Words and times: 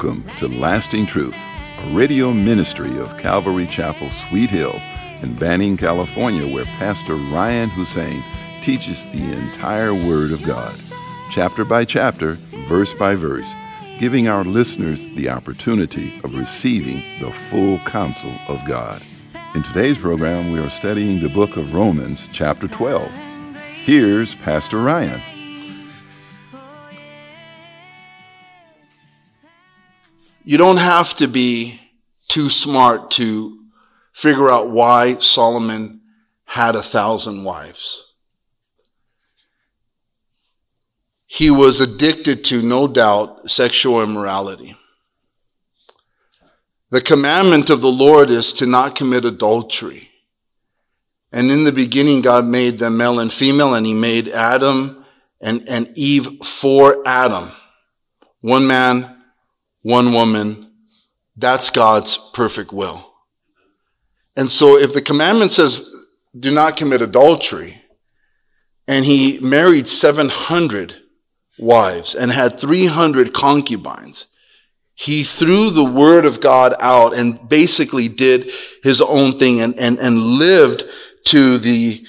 Welcome 0.00 0.22
to 0.36 0.46
Lasting 0.46 1.06
Truth, 1.06 1.34
a 1.34 1.90
radio 1.92 2.32
ministry 2.32 2.96
of 3.00 3.18
Calvary 3.18 3.66
Chapel, 3.66 4.08
Sweet 4.12 4.48
Hills, 4.48 4.80
in 5.22 5.34
Banning, 5.34 5.76
California, 5.76 6.46
where 6.46 6.66
Pastor 6.66 7.16
Ryan 7.16 7.68
Hussein 7.70 8.22
teaches 8.62 9.06
the 9.06 9.32
entire 9.32 9.92
Word 9.92 10.30
of 10.30 10.44
God, 10.44 10.78
chapter 11.32 11.64
by 11.64 11.84
chapter, 11.84 12.34
verse 12.68 12.94
by 12.94 13.16
verse, 13.16 13.52
giving 13.98 14.28
our 14.28 14.44
listeners 14.44 15.04
the 15.16 15.28
opportunity 15.30 16.20
of 16.22 16.32
receiving 16.32 17.02
the 17.20 17.32
full 17.50 17.80
counsel 17.80 18.32
of 18.46 18.64
God. 18.68 19.02
In 19.56 19.64
today's 19.64 19.98
program, 19.98 20.52
we 20.52 20.60
are 20.60 20.70
studying 20.70 21.20
the 21.20 21.28
book 21.28 21.56
of 21.56 21.74
Romans, 21.74 22.28
chapter 22.32 22.68
12. 22.68 23.10
Here's 23.82 24.32
Pastor 24.36 24.80
Ryan. 24.80 25.20
You 30.48 30.56
don't 30.56 30.78
have 30.78 31.14
to 31.16 31.28
be 31.28 31.78
too 32.26 32.48
smart 32.48 33.10
to 33.10 33.66
figure 34.14 34.48
out 34.48 34.70
why 34.70 35.18
Solomon 35.18 36.00
had 36.46 36.74
a 36.74 36.82
thousand 36.82 37.44
wives. 37.44 38.14
He 41.26 41.50
was 41.50 41.82
addicted 41.82 42.44
to, 42.44 42.62
no 42.62 42.88
doubt, 42.88 43.50
sexual 43.50 44.02
immorality. 44.02 44.74
The 46.88 47.02
commandment 47.02 47.68
of 47.68 47.82
the 47.82 47.92
Lord 47.92 48.30
is 48.30 48.54
to 48.54 48.64
not 48.64 48.96
commit 48.96 49.26
adultery. 49.26 50.08
And 51.30 51.50
in 51.50 51.64
the 51.64 51.72
beginning, 51.72 52.22
God 52.22 52.46
made 52.46 52.78
them 52.78 52.96
male 52.96 53.20
and 53.20 53.30
female, 53.30 53.74
and 53.74 53.84
He 53.84 53.92
made 53.92 54.30
Adam 54.30 55.04
and, 55.42 55.68
and 55.68 55.90
Eve 55.94 56.42
for 56.42 57.06
Adam. 57.06 57.52
One 58.40 58.66
man, 58.66 59.17
one 59.88 60.12
woman. 60.12 60.70
That's 61.34 61.70
God's 61.70 62.18
perfect 62.34 62.74
will. 62.74 63.10
And 64.36 64.46
so 64.46 64.76
if 64.76 64.92
the 64.92 65.00
commandment 65.00 65.50
says, 65.50 66.06
do 66.38 66.50
not 66.50 66.76
commit 66.76 67.00
adultery, 67.00 67.82
and 68.86 69.06
he 69.06 69.38
married 69.40 69.88
700 69.88 70.96
wives 71.58 72.14
and 72.14 72.30
had 72.30 72.60
300 72.60 73.32
concubines, 73.32 74.26
he 74.94 75.24
threw 75.24 75.70
the 75.70 75.90
word 75.90 76.26
of 76.26 76.40
God 76.40 76.74
out 76.80 77.14
and 77.16 77.48
basically 77.48 78.08
did 78.08 78.50
his 78.82 79.00
own 79.00 79.38
thing 79.38 79.62
and, 79.62 79.74
and, 79.78 79.98
and 79.98 80.18
lived 80.18 80.84
to 81.28 81.56
the, 81.56 82.04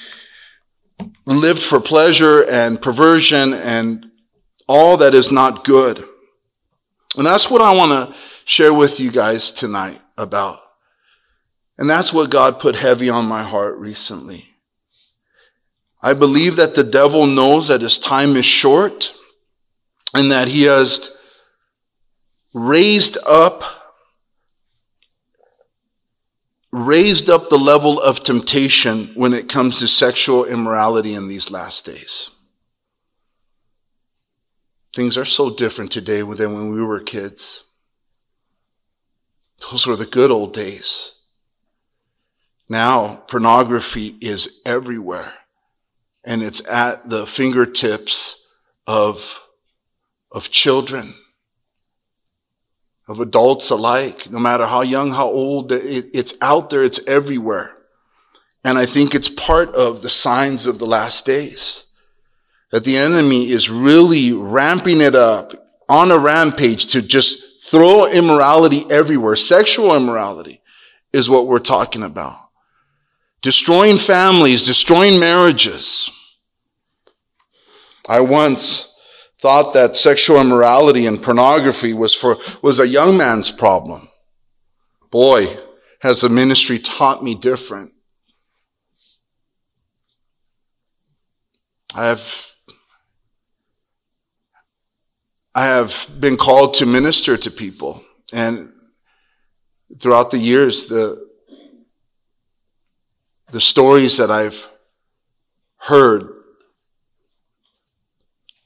lived 1.26 1.62
for 1.62 1.80
pleasure 1.80 2.44
and 2.44 2.82
perversion 2.82 3.54
and 3.54 4.06
all 4.68 4.98
that 4.98 5.14
is 5.14 5.32
not 5.32 5.64
good. 5.64 6.09
And 7.18 7.26
that's 7.26 7.50
what 7.50 7.62
I 7.62 7.72
want 7.72 7.92
to 7.92 8.16
share 8.46 8.74
with 8.74 9.00
you 9.00 9.12
guys 9.12 9.52
tonight 9.52 10.02
about. 10.18 10.62
And 11.78 11.90
that's 11.90 12.14
what 12.14 12.30
God 12.30 12.60
put 12.60 12.76
heavy 12.76 13.10
on 13.10 13.26
my 13.26 13.44
heart 13.44 13.78
recently. 13.78 14.50
I 16.02 16.14
believe 16.14 16.56
that 16.58 16.76
the 16.76 16.84
devil 16.84 17.26
knows 17.26 17.68
that 17.68 17.82
his 17.82 17.98
time 17.98 18.36
is 18.36 18.46
short 18.46 19.14
and 20.14 20.32
that 20.32 20.48
he 20.48 20.64
has 20.64 21.12
raised 22.54 23.18
up 23.26 23.64
raised 26.72 27.30
up 27.30 27.50
the 27.50 27.58
level 27.58 28.00
of 28.00 28.20
temptation 28.20 29.08
when 29.16 29.34
it 29.34 29.50
comes 29.50 29.80
to 29.80 29.88
sexual 29.88 30.46
immorality 30.46 31.16
in 31.16 31.28
these 31.28 31.50
last 31.50 31.84
days. 31.84 32.30
Things 34.94 35.18
are 35.18 35.26
so 35.26 35.50
different 35.50 35.92
today 35.92 36.22
than 36.22 36.54
when 36.54 36.72
we 36.74 36.82
were 36.82 37.00
kids. 37.00 37.64
Those 39.70 39.86
were 39.86 39.96
the 39.96 40.06
good 40.06 40.32
old 40.32 40.54
days. 40.54 41.14
Now, 42.68 43.24
pornography 43.28 44.16
is 44.22 44.62
everywhere 44.66 45.34
and 46.24 46.44
it's 46.44 46.68
at 46.68 47.10
the 47.10 47.26
fingertips 47.26 48.46
of, 48.86 49.40
of 50.32 50.52
children, 50.52 51.16
of 53.08 53.20
adults 53.20 53.70
alike, 53.70 54.30
no 54.30 54.40
matter 54.40 54.68
how 54.68 54.82
young, 54.82 55.12
how 55.12 55.28
old, 55.28 55.72
it, 55.72 56.10
it's 56.14 56.34
out 56.42 56.70
there, 56.70 56.84
it's 56.84 57.00
everywhere. 57.08 57.76
And 58.64 58.78
I 58.78 58.86
think 58.86 59.16
it's 59.16 59.30
part 59.30 59.74
of 59.76 60.02
the 60.02 60.10
signs 60.10 60.68
of 60.68 60.80
the 60.80 60.86
last 60.86 61.26
days 61.26 61.89
that 62.72 62.84
the 62.84 62.98
enemy 62.98 63.50
is 63.50 63.70
really 63.70 64.32
ramping 64.32 65.02
it 65.02 65.16
up 65.16 65.54
on 65.88 66.12
a 66.12 66.18
rampage 66.18 66.88
to 66.88 67.02
just 67.02 67.42
throw 67.64 68.06
immorality 68.06 68.86
everywhere. 68.90 69.36
Sexual 69.36 69.96
immorality 69.96 70.62
is 71.12 71.30
what 71.30 71.48
we're 71.48 71.60
talking 71.60 72.04
about. 72.04 72.38
Destroying 73.42 73.98
families, 73.98 74.64
destroying 74.64 75.20
marriages. 75.20 76.12
I 78.08 78.20
once 78.20 78.94
thought 79.40 79.74
that 79.74 79.96
sexual 79.96 80.42
immorality 80.42 81.06
and 81.06 81.22
pornography 81.22 81.94
was 81.94 82.14
for, 82.14 82.38
was 82.62 82.80
a 82.80 82.88
young 82.88 83.18
man's 83.18 83.52
problem. 83.52 84.10
Boy, 85.12 85.58
has 86.02 86.22
the 86.22 86.30
ministry 86.30 86.80
taught 86.80 87.24
me 87.24 87.36
different. 87.36 87.94
I 91.96 92.08
have 92.08 92.50
I 95.56 95.66
have 95.66 96.08
been 96.20 96.38
called 96.38 96.76
to 96.76 96.86
minister 96.86 97.38
to 97.38 97.52
people. 97.52 98.04
And 98.32 98.72
throughout 100.00 100.32
the 100.32 100.38
years, 100.38 100.86
the, 100.86 101.28
the 103.52 103.62
stories 103.62 104.18
that 104.18 104.30
I've 104.30 104.68
heard, 105.78 106.30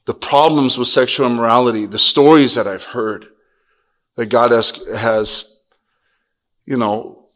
the 0.04 0.14
problems 0.14 0.76
with 0.76 0.88
sexual 0.88 1.26
immorality, 1.26 1.86
the 1.86 1.98
stories 1.98 2.54
that 2.54 2.66
I've 2.66 2.84
heard 2.84 3.28
that 4.16 4.26
God 4.26 4.52
has, 4.52 4.70
has 4.96 5.58
you 6.66 6.76
know, 6.76 7.26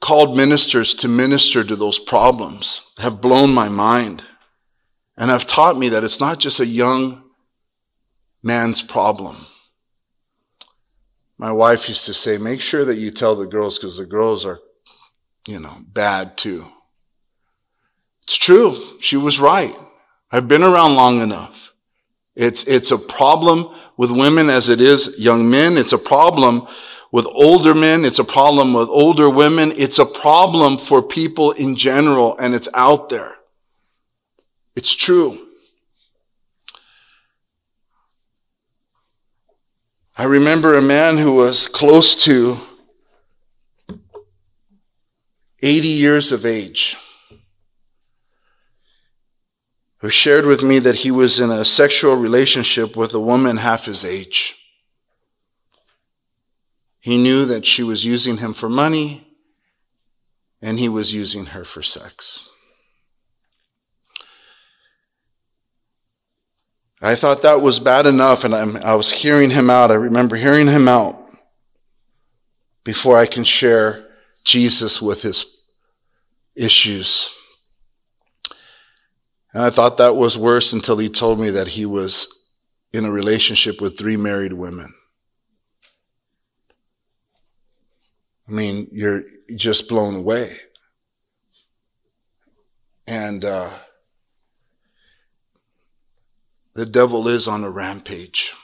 called 0.00 0.36
ministers 0.36 0.94
to 0.94 1.08
minister 1.08 1.62
to 1.62 1.76
those 1.76 1.98
problems 1.98 2.80
have 2.98 3.20
blown 3.20 3.52
my 3.52 3.68
mind 3.68 4.22
and 5.16 5.30
have 5.30 5.46
taught 5.46 5.78
me 5.78 5.90
that 5.90 6.02
it's 6.02 6.20
not 6.20 6.38
just 6.38 6.58
a 6.58 6.66
young 6.66 7.22
man's 8.42 8.82
problem. 8.82 9.46
My 11.38 11.52
wife 11.52 11.88
used 11.88 12.06
to 12.06 12.14
say, 12.14 12.36
make 12.36 12.60
sure 12.60 12.84
that 12.84 12.98
you 12.98 13.10
tell 13.10 13.34
the 13.34 13.46
girls 13.46 13.78
because 13.78 13.96
the 13.96 14.04
girls 14.04 14.44
are, 14.44 14.60
you 15.46 15.58
know, 15.58 15.78
bad 15.86 16.36
too. 16.36 16.66
It's 18.24 18.36
true. 18.36 18.98
She 19.00 19.16
was 19.16 19.40
right. 19.40 19.74
I've 20.30 20.48
been 20.48 20.62
around 20.62 20.94
long 20.94 21.20
enough. 21.20 21.72
It's, 22.36 22.64
it's 22.64 22.90
a 22.90 22.98
problem 22.98 23.74
with 23.96 24.10
women 24.10 24.48
as 24.48 24.68
it 24.68 24.80
is 24.80 25.14
young 25.18 25.50
men. 25.50 25.76
It's 25.76 25.92
a 25.92 25.98
problem 25.98 26.66
with 27.10 27.26
older 27.26 27.74
men. 27.74 28.04
It's 28.04 28.18
a 28.18 28.24
problem 28.24 28.72
with 28.72 28.88
older 28.88 29.28
women. 29.28 29.72
It's 29.76 29.98
a 29.98 30.06
problem 30.06 30.78
for 30.78 31.02
people 31.02 31.52
in 31.52 31.74
general 31.74 32.36
and 32.38 32.54
it's 32.54 32.68
out 32.74 33.08
there. 33.08 33.34
It's 34.76 34.94
true. 34.94 35.46
I 40.20 40.24
remember 40.24 40.74
a 40.74 40.82
man 40.82 41.16
who 41.16 41.34
was 41.34 41.66
close 41.66 42.14
to 42.24 42.60
80 45.62 45.88
years 45.88 46.30
of 46.30 46.44
age 46.44 46.98
who 50.00 50.10
shared 50.10 50.44
with 50.44 50.62
me 50.62 50.78
that 50.78 50.96
he 50.96 51.10
was 51.10 51.38
in 51.38 51.48
a 51.48 51.64
sexual 51.64 52.16
relationship 52.16 52.98
with 52.98 53.14
a 53.14 53.18
woman 53.18 53.56
half 53.56 53.86
his 53.86 54.04
age. 54.04 54.56
He 57.00 57.16
knew 57.16 57.46
that 57.46 57.64
she 57.64 57.82
was 57.82 58.04
using 58.04 58.36
him 58.36 58.52
for 58.52 58.68
money 58.68 59.26
and 60.60 60.78
he 60.78 60.90
was 60.90 61.14
using 61.14 61.46
her 61.46 61.64
for 61.64 61.82
sex. 61.82 62.49
I 67.02 67.14
thought 67.14 67.42
that 67.42 67.62
was 67.62 67.80
bad 67.80 68.06
enough, 68.06 68.44
and 68.44 68.54
I'm, 68.54 68.76
i 68.76 68.94
was 68.94 69.10
hearing 69.10 69.50
him 69.50 69.70
out. 69.70 69.90
I 69.90 69.94
remember 69.94 70.36
hearing 70.36 70.68
him 70.68 70.86
out 70.86 71.16
before 72.84 73.18
I 73.18 73.26
can 73.26 73.44
share 73.44 74.06
Jesus 74.44 75.00
with 75.00 75.22
his 75.22 75.58
issues. 76.54 77.34
And 79.54 79.62
I 79.62 79.70
thought 79.70 79.96
that 79.96 80.14
was 80.14 80.36
worse 80.36 80.72
until 80.74 80.98
he 80.98 81.08
told 81.08 81.40
me 81.40 81.50
that 81.50 81.68
he 81.68 81.86
was 81.86 82.28
in 82.92 83.06
a 83.06 83.12
relationship 83.12 83.80
with 83.80 83.96
three 83.96 84.16
married 84.16 84.52
women. 84.52 84.92
I 88.46 88.52
mean, 88.52 88.88
you're 88.92 89.22
just 89.56 89.88
blown 89.88 90.16
away. 90.16 90.58
And, 93.06 93.44
uh, 93.44 93.70
the 96.80 96.86
devil 96.86 97.28
is 97.28 97.46
on 97.46 97.62
a 97.62 97.68
rampage. 97.68 98.54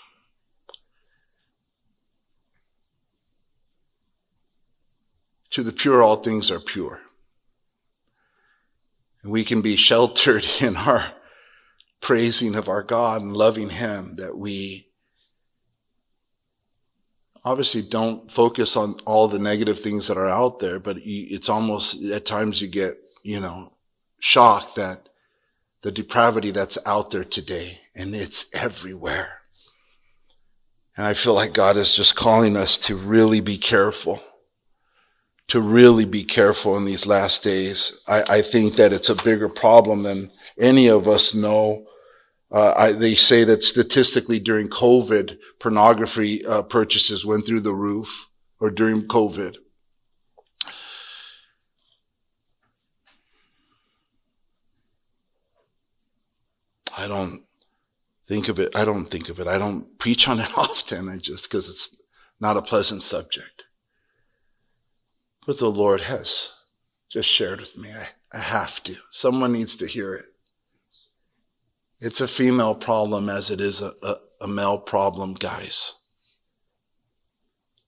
To 5.51 5.63
the 5.63 5.71
pure, 5.71 6.03
all 6.03 6.17
things 6.17 6.51
are 6.51 6.59
pure. 6.59 7.03
And 9.23 9.31
we 9.31 9.45
can 9.45 9.61
be 9.61 9.77
sheltered 9.77 10.47
in 10.63 10.79
our 10.79 11.13
praising 12.01 12.55
of 12.55 12.71
our 12.71 12.83
God 12.83 13.21
and 13.21 13.37
loving 13.37 13.69
Him 13.69 14.15
that 14.17 14.39
we 14.39 14.89
obviously 17.45 17.83
don't 17.83 18.33
focus 18.33 18.79
on 18.79 18.99
all 19.05 19.29
the 19.29 19.39
negative 19.39 19.79
things 19.79 20.09
that 20.09 20.17
are 20.17 20.27
out 20.27 20.59
there, 20.59 20.81
but 20.81 20.97
it's 21.03 21.51
almost 21.51 22.03
at 22.03 22.25
times 22.25 22.63
you 22.63 22.69
get, 22.69 22.97
you 23.23 23.41
know, 23.41 23.75
shocked 24.21 24.77
that 24.77 25.11
the 25.87 25.93
depravity 25.93 26.51
that's 26.51 26.77
out 26.85 27.13
there 27.13 27.23
today 27.23 27.79
and 27.95 28.13
it's 28.13 28.47
everywhere. 28.53 29.43
And 30.97 31.07
I 31.07 31.15
feel 31.15 31.33
like 31.33 31.53
God 31.53 31.77
is 31.77 31.95
just 31.95 32.17
calling 32.17 32.57
us 32.57 32.77
to 32.79 32.97
really 32.97 33.39
be 33.39 33.57
careful, 33.57 34.21
to 35.47 35.61
really 35.61 36.05
be 36.05 36.25
careful 36.25 36.77
in 36.77 36.87
these 36.87 37.07
last 37.07 37.45
days. 37.45 38.01
I, 38.09 38.25
I 38.29 38.43
think 38.43 38.75
that 38.75 38.93
it's 38.93 39.11
a 39.11 39.15
bigger 39.15 39.49
problem 39.49 40.03
than 40.03 40.33
any 40.59 40.89
of 40.89 41.07
us 41.07 41.37
know. 41.37 41.87
Uh, 42.51 42.75
I, 42.77 42.91
they 42.91 43.15
say 43.15 43.45
that 43.45 43.63
statistically 43.63 44.41
during 44.41 44.67
COVID, 44.67 45.39
pornography 45.61 46.45
uh, 46.47 46.63
purchases 46.63 47.25
went 47.25 47.47
through 47.47 47.61
the 47.61 47.75
roof 47.75 48.27
or 48.59 48.71
during 48.73 49.03
COVID. 49.03 49.59
I 56.97 57.07
don't 57.07 57.43
think 58.27 58.49
of 58.49 58.59
it. 58.59 58.75
I 58.75 58.85
don't 58.85 59.07
think 59.07 59.29
of 59.29 59.39
it. 59.39 59.47
I 59.47 59.59
don't 59.59 59.99
preach 59.99 60.29
on 60.29 60.41
it 60.41 60.51
often. 60.59 61.09
I 61.09 61.19
just, 61.19 61.45
because 61.45 61.69
it's 61.69 61.95
not 62.41 62.57
a 62.57 62.63
pleasant 62.63 63.03
subject. 63.03 63.65
But 65.47 65.59
the 65.59 65.71
Lord 65.71 66.03
has 66.03 66.53
just 67.09 67.29
shared 67.29 67.61
with 67.61 67.77
me. 67.77 67.91
I, 67.91 68.09
I 68.37 68.41
have 68.41 68.83
to. 68.85 68.97
Someone 69.11 69.53
needs 69.53 69.77
to 69.77 69.87
hear 69.87 70.15
it. 70.15 70.27
It's 72.01 72.21
a 72.21 72.29
female 72.29 72.75
problem 72.75 73.29
as 73.29 73.51
it 73.51 73.61
is 73.61 73.81
a, 73.81 73.95
a, 74.03 74.17
a 74.43 74.49
male 74.49 74.79
problem, 74.79 75.35
guys. 75.35 75.95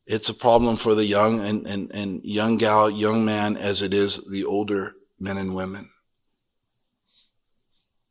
It's 0.07 0.31
a 0.31 0.35
problem 0.35 0.77
for 0.77 0.95
the 0.95 1.05
young 1.05 1.41
and, 1.41 1.67
and, 1.67 1.91
and 1.93 2.25
young 2.25 2.57
gal, 2.57 2.89
young 2.89 3.25
man 3.25 3.59
as 3.59 3.83
it 3.83 3.93
is 3.93 4.17
the 4.31 4.45
older 4.47 4.95
men 5.21 5.37
and 5.37 5.55
women. 5.55 5.91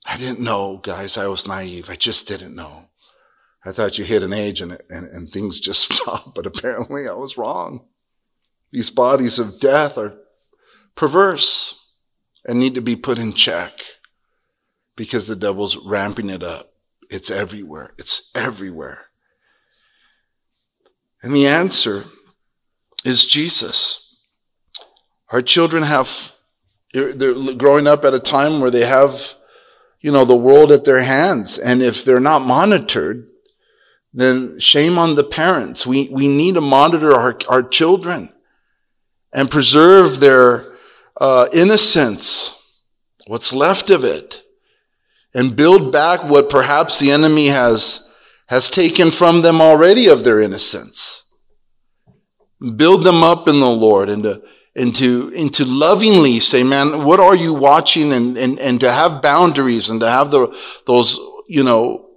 I 0.08 0.16
didn't 0.16 0.40
know, 0.40 0.78
guys. 0.78 1.18
I 1.18 1.28
was 1.28 1.46
naive. 1.46 1.90
I 1.90 1.96
just 1.96 2.28
didn't 2.28 2.56
know. 2.56 2.86
I 3.66 3.74
thought 3.74 3.98
you 3.98 4.06
hit 4.06 4.24
an 4.24 4.32
age 4.32 4.62
and, 4.62 4.78
and, 4.90 5.08
and 5.08 5.30
things 5.30 5.60
just 5.60 5.94
stopped, 5.94 6.34
but 6.34 6.46
apparently 6.46 7.08
I 7.08 7.14
was 7.14 7.38
wrong. 7.38 7.86
These 8.72 8.90
bodies 8.90 9.38
of 9.40 9.60
death 9.60 9.98
are 9.98 10.18
perverse 10.96 11.92
and 12.46 12.60
need 12.60 12.76
to 12.76 12.82
be 12.82 12.96
put 12.96 13.18
in 13.18 13.34
check 13.34 13.82
because 14.96 15.28
the 15.28 15.36
devil's 15.36 15.78
ramping 15.78 16.30
it 16.30 16.44
up. 16.44 16.74
It's 17.10 17.30
everywhere. 17.30 17.94
It's 17.98 18.24
everywhere. 18.34 19.06
And 21.22 21.36
the 21.36 21.48
answer 21.48 22.06
is 23.04 23.26
Jesus. 23.26 24.16
Our 25.30 25.42
children 25.42 25.84
have, 25.84 26.34
they're 26.94 27.54
growing 27.56 27.88
up 27.88 28.06
at 28.06 28.14
a 28.14 28.20
time 28.20 28.60
where 28.62 28.72
they 28.72 28.86
have 28.86 29.37
you 30.02 30.12
know, 30.12 30.26
the 30.26 30.36
world 30.36 30.72
at 30.72 30.86
their 30.86 31.02
hands. 31.02 31.58
And 31.58 31.82
if 31.82 32.06
they're 32.06 32.20
not 32.20 32.42
monitored, 32.44 33.30
then 34.14 34.60
shame 34.60 34.98
on 34.98 35.16
the 35.16 35.24
parents. 35.24 35.86
We, 35.86 36.10
we 36.10 36.28
need 36.28 36.56
to 36.56 36.62
monitor 36.62 37.14
our, 37.14 37.38
our 37.50 37.64
children 37.64 38.32
and 39.34 39.52
preserve 39.52 40.20
their 40.20 40.74
uh, 41.20 41.48
innocence, 41.54 42.56
what's 43.28 43.54
left 43.54 43.90
of 43.90 44.04
it, 44.04 44.44
and 45.34 45.56
build 45.56 45.92
back 45.92 46.24
what 46.24 46.50
perhaps 46.50 47.00
the 47.00 47.12
enemy 47.12 47.48
has, 47.48 48.08
has 48.48 48.70
taken 48.70 49.12
from 49.12 49.42
them 49.42 49.62
already 49.62 50.08
of 50.08 50.24
their 50.24 50.40
innocence. 50.40 51.26
Build 52.76 53.04
them 53.04 53.24
up 53.24 53.48
in 53.48 53.60
the 53.60 53.70
Lord 53.70 54.10
and 54.10 54.24
to 54.24 54.42
and 54.78 54.94
to, 54.94 55.34
and 55.36 55.52
to 55.56 55.66
lovingly 55.66 56.40
say, 56.40 56.62
man, 56.62 57.04
what 57.04 57.20
are 57.20 57.36
you 57.36 57.52
watching? 57.52 58.14
And, 58.14 58.38
and, 58.38 58.60
and 58.60 58.80
to 58.82 58.92
have 58.92 59.24
boundaries 59.24 59.90
and 59.90 60.00
to 60.02 60.10
have 60.10 60.30
the, 60.30 60.56
those, 60.86 61.20
you 61.48 61.64
know, 61.64 62.10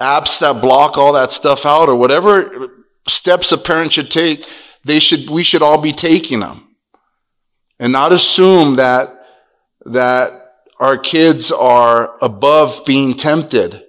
apps 0.00 0.40
that 0.40 0.60
block 0.60 0.98
all 0.98 1.12
that 1.12 1.30
stuff 1.30 1.64
out 1.64 1.88
or 1.88 1.94
whatever 1.94 2.84
steps 3.06 3.52
a 3.52 3.56
parent 3.56 3.92
should 3.92 4.10
take, 4.10 4.44
they 4.84 4.98
should, 4.98 5.30
we 5.30 5.44
should 5.44 5.62
all 5.62 5.80
be 5.80 5.92
taking 5.92 6.40
them 6.40 6.74
and 7.78 7.92
not 7.92 8.12
assume 8.12 8.76
that, 8.76 9.24
that 9.84 10.32
our 10.80 10.98
kids 10.98 11.52
are 11.52 12.16
above 12.20 12.84
being 12.84 13.14
tempted 13.14 13.84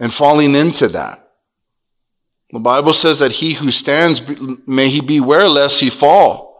and 0.00 0.12
falling 0.12 0.56
into 0.56 0.88
that. 0.88 1.30
The 2.50 2.58
Bible 2.58 2.92
says 2.92 3.20
that 3.20 3.32
he 3.32 3.52
who 3.52 3.70
stands, 3.70 4.20
may 4.66 4.88
he 4.88 5.00
beware 5.00 5.48
lest 5.48 5.80
he 5.80 5.88
fall. 5.88 6.51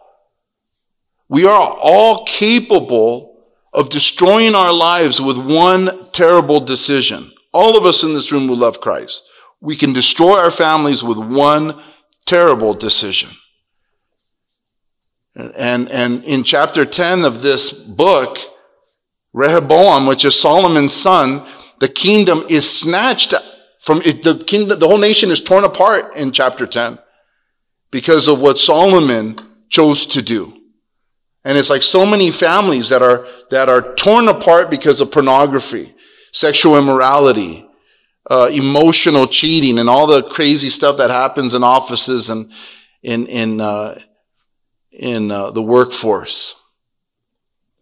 We 1.33 1.47
are 1.47 1.75
all 1.81 2.27
capable 2.27 3.43
of 3.73 3.89
destroying 3.89 4.55
our 4.55 4.71
lives 4.71 5.19
with 5.19 5.39
one 5.39 6.11
terrible 6.13 6.61
decision. 6.61 7.33
All 7.55 7.79
of 7.79 7.87
us 7.87 8.03
in 8.03 8.13
this 8.13 8.31
room 8.31 8.49
who 8.49 8.55
love 8.55 8.83
Christ, 8.83 9.23
we 9.59 9.75
can 9.75 9.95
destroy 9.95 10.39
our 10.39 10.51
families 10.51 11.03
with 11.03 11.17
one 11.17 11.81
terrible 12.27 12.75
decision. 12.75 13.31
And, 15.35 15.91
and 15.91 16.23
in 16.25 16.45
chapter 16.45 16.85
10 16.85 17.25
of 17.25 17.41
this 17.41 17.73
book, 17.73 18.37
Rehoboam, 19.33 20.05
which 20.05 20.27
is 20.27 20.39
Solomon's 20.39 20.93
son, 20.93 21.47
the 21.81 21.89
kingdom 21.89 22.45
is 22.51 22.69
snatched 22.69 23.33
from 23.81 24.03
it, 24.03 24.23
the 24.23 24.45
kingdom, 24.45 24.79
the 24.79 24.87
whole 24.87 24.99
nation 24.99 25.31
is 25.31 25.41
torn 25.41 25.65
apart 25.65 26.15
in 26.15 26.31
chapter 26.31 26.67
10 26.67 26.99
because 27.91 28.29
of 28.29 28.43
what 28.43 28.59
Solomon 28.59 29.39
chose 29.71 30.05
to 30.09 30.21
do. 30.21 30.59
And 31.45 31.59
it's 31.59 31.71
like 31.71 31.83
so 31.83 32.07
many 32.07 32.31
families 32.31 32.89
that 32.91 33.03
are, 33.03 33.27
that 33.51 33.69
are 33.69 33.95
torn 33.95 34.29
apart 34.29 34.71
because 34.71 35.01
of 35.01 35.11
pornography, 35.11 35.95
sexual 36.33 36.79
immorality, 36.79 37.67
uh, 38.31 38.49
emotional 38.53 39.27
cheating, 39.27 39.79
and 39.79 39.89
all 39.89 40.07
the 40.07 40.23
crazy 40.23 40.69
stuff 40.69 40.97
that 40.99 41.11
happens 41.11 41.55
in 41.55 41.65
offices 41.65 42.31
and 42.31 42.53
in, 43.03 43.27
in, 43.27 43.61
uh, 43.61 44.01
in 44.93 45.31
uh, 45.31 45.51
the 45.51 45.63
workforce. 45.63 46.55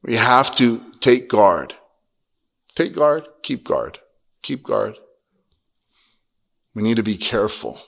We 0.02 0.16
have 0.16 0.54
to 0.56 0.80
take 1.00 1.28
guard. 1.28 1.74
Take 2.74 2.94
guard, 2.94 3.28
keep 3.42 3.64
guard, 3.64 3.98
keep 4.42 4.62
guard. 4.62 4.96
We 6.74 6.82
need 6.82 6.96
to 6.96 7.02
be 7.02 7.16
careful. 7.16 7.78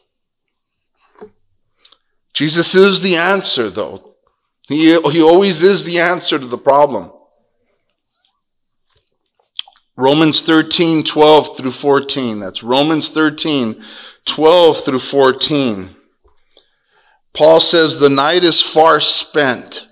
Jesus 2.34 2.74
is 2.74 3.00
the 3.00 3.16
answer, 3.16 3.70
though. 3.70 4.11
He, 4.68 4.98
he 5.10 5.22
always 5.22 5.62
is 5.62 5.84
the 5.84 5.98
answer 5.98 6.38
to 6.38 6.46
the 6.46 6.58
problem. 6.58 7.12
Romans 9.96 10.40
13, 10.40 11.04
12 11.04 11.56
through 11.56 11.70
14. 11.70 12.40
That's 12.40 12.62
Romans 12.62 13.08
13, 13.08 13.84
12 14.24 14.84
through 14.84 14.98
14. 14.98 15.96
Paul 17.34 17.60
says 17.60 17.98
the 17.98 18.08
night 18.08 18.44
is 18.44 18.60
far 18.60 19.00
spent. 19.00 19.86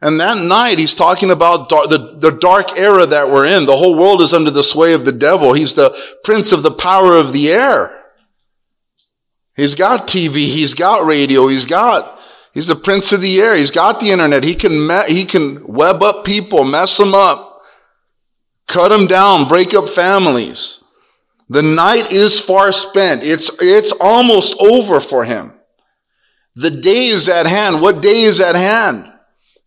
And 0.00 0.18
that 0.20 0.38
night, 0.38 0.80
he's 0.80 0.94
talking 0.94 1.30
about 1.30 1.68
the, 1.68 2.16
the 2.18 2.32
dark 2.32 2.76
era 2.76 3.06
that 3.06 3.30
we're 3.30 3.46
in. 3.46 3.66
The 3.66 3.76
whole 3.76 3.94
world 3.94 4.20
is 4.20 4.32
under 4.32 4.50
the 4.50 4.64
sway 4.64 4.94
of 4.94 5.04
the 5.04 5.12
devil. 5.12 5.52
He's 5.52 5.74
the 5.74 5.96
prince 6.24 6.50
of 6.50 6.64
the 6.64 6.72
power 6.72 7.14
of 7.16 7.32
the 7.32 7.50
air. 7.50 7.96
He's 9.54 9.74
got 9.74 10.08
TV, 10.08 10.46
he's 10.46 10.74
got 10.74 11.06
radio, 11.06 11.46
he's 11.46 11.66
got 11.66 12.18
He's 12.52 12.66
the 12.66 12.76
prince 12.76 13.12
of 13.12 13.20
the 13.20 13.40
air. 13.40 13.56
He's 13.56 13.70
got 13.70 13.98
the 13.98 14.10
internet. 14.10 14.44
He 14.44 14.54
can, 14.54 14.86
me- 14.86 15.04
he 15.08 15.24
can 15.24 15.66
web 15.66 16.02
up 16.02 16.24
people, 16.24 16.64
mess 16.64 16.96
them 16.98 17.14
up, 17.14 17.62
cut 18.68 18.88
them 18.88 19.06
down, 19.06 19.48
break 19.48 19.72
up 19.72 19.88
families. 19.88 20.82
The 21.48 21.62
night 21.62 22.12
is 22.12 22.40
far 22.40 22.72
spent. 22.72 23.22
It's, 23.22 23.50
it's 23.60 23.92
almost 24.00 24.56
over 24.58 25.00
for 25.00 25.24
him. 25.24 25.52
The 26.54 26.70
day 26.70 27.06
is 27.06 27.28
at 27.28 27.46
hand. 27.46 27.80
What 27.80 28.02
day 28.02 28.22
is 28.22 28.40
at 28.40 28.54
hand? 28.54 29.10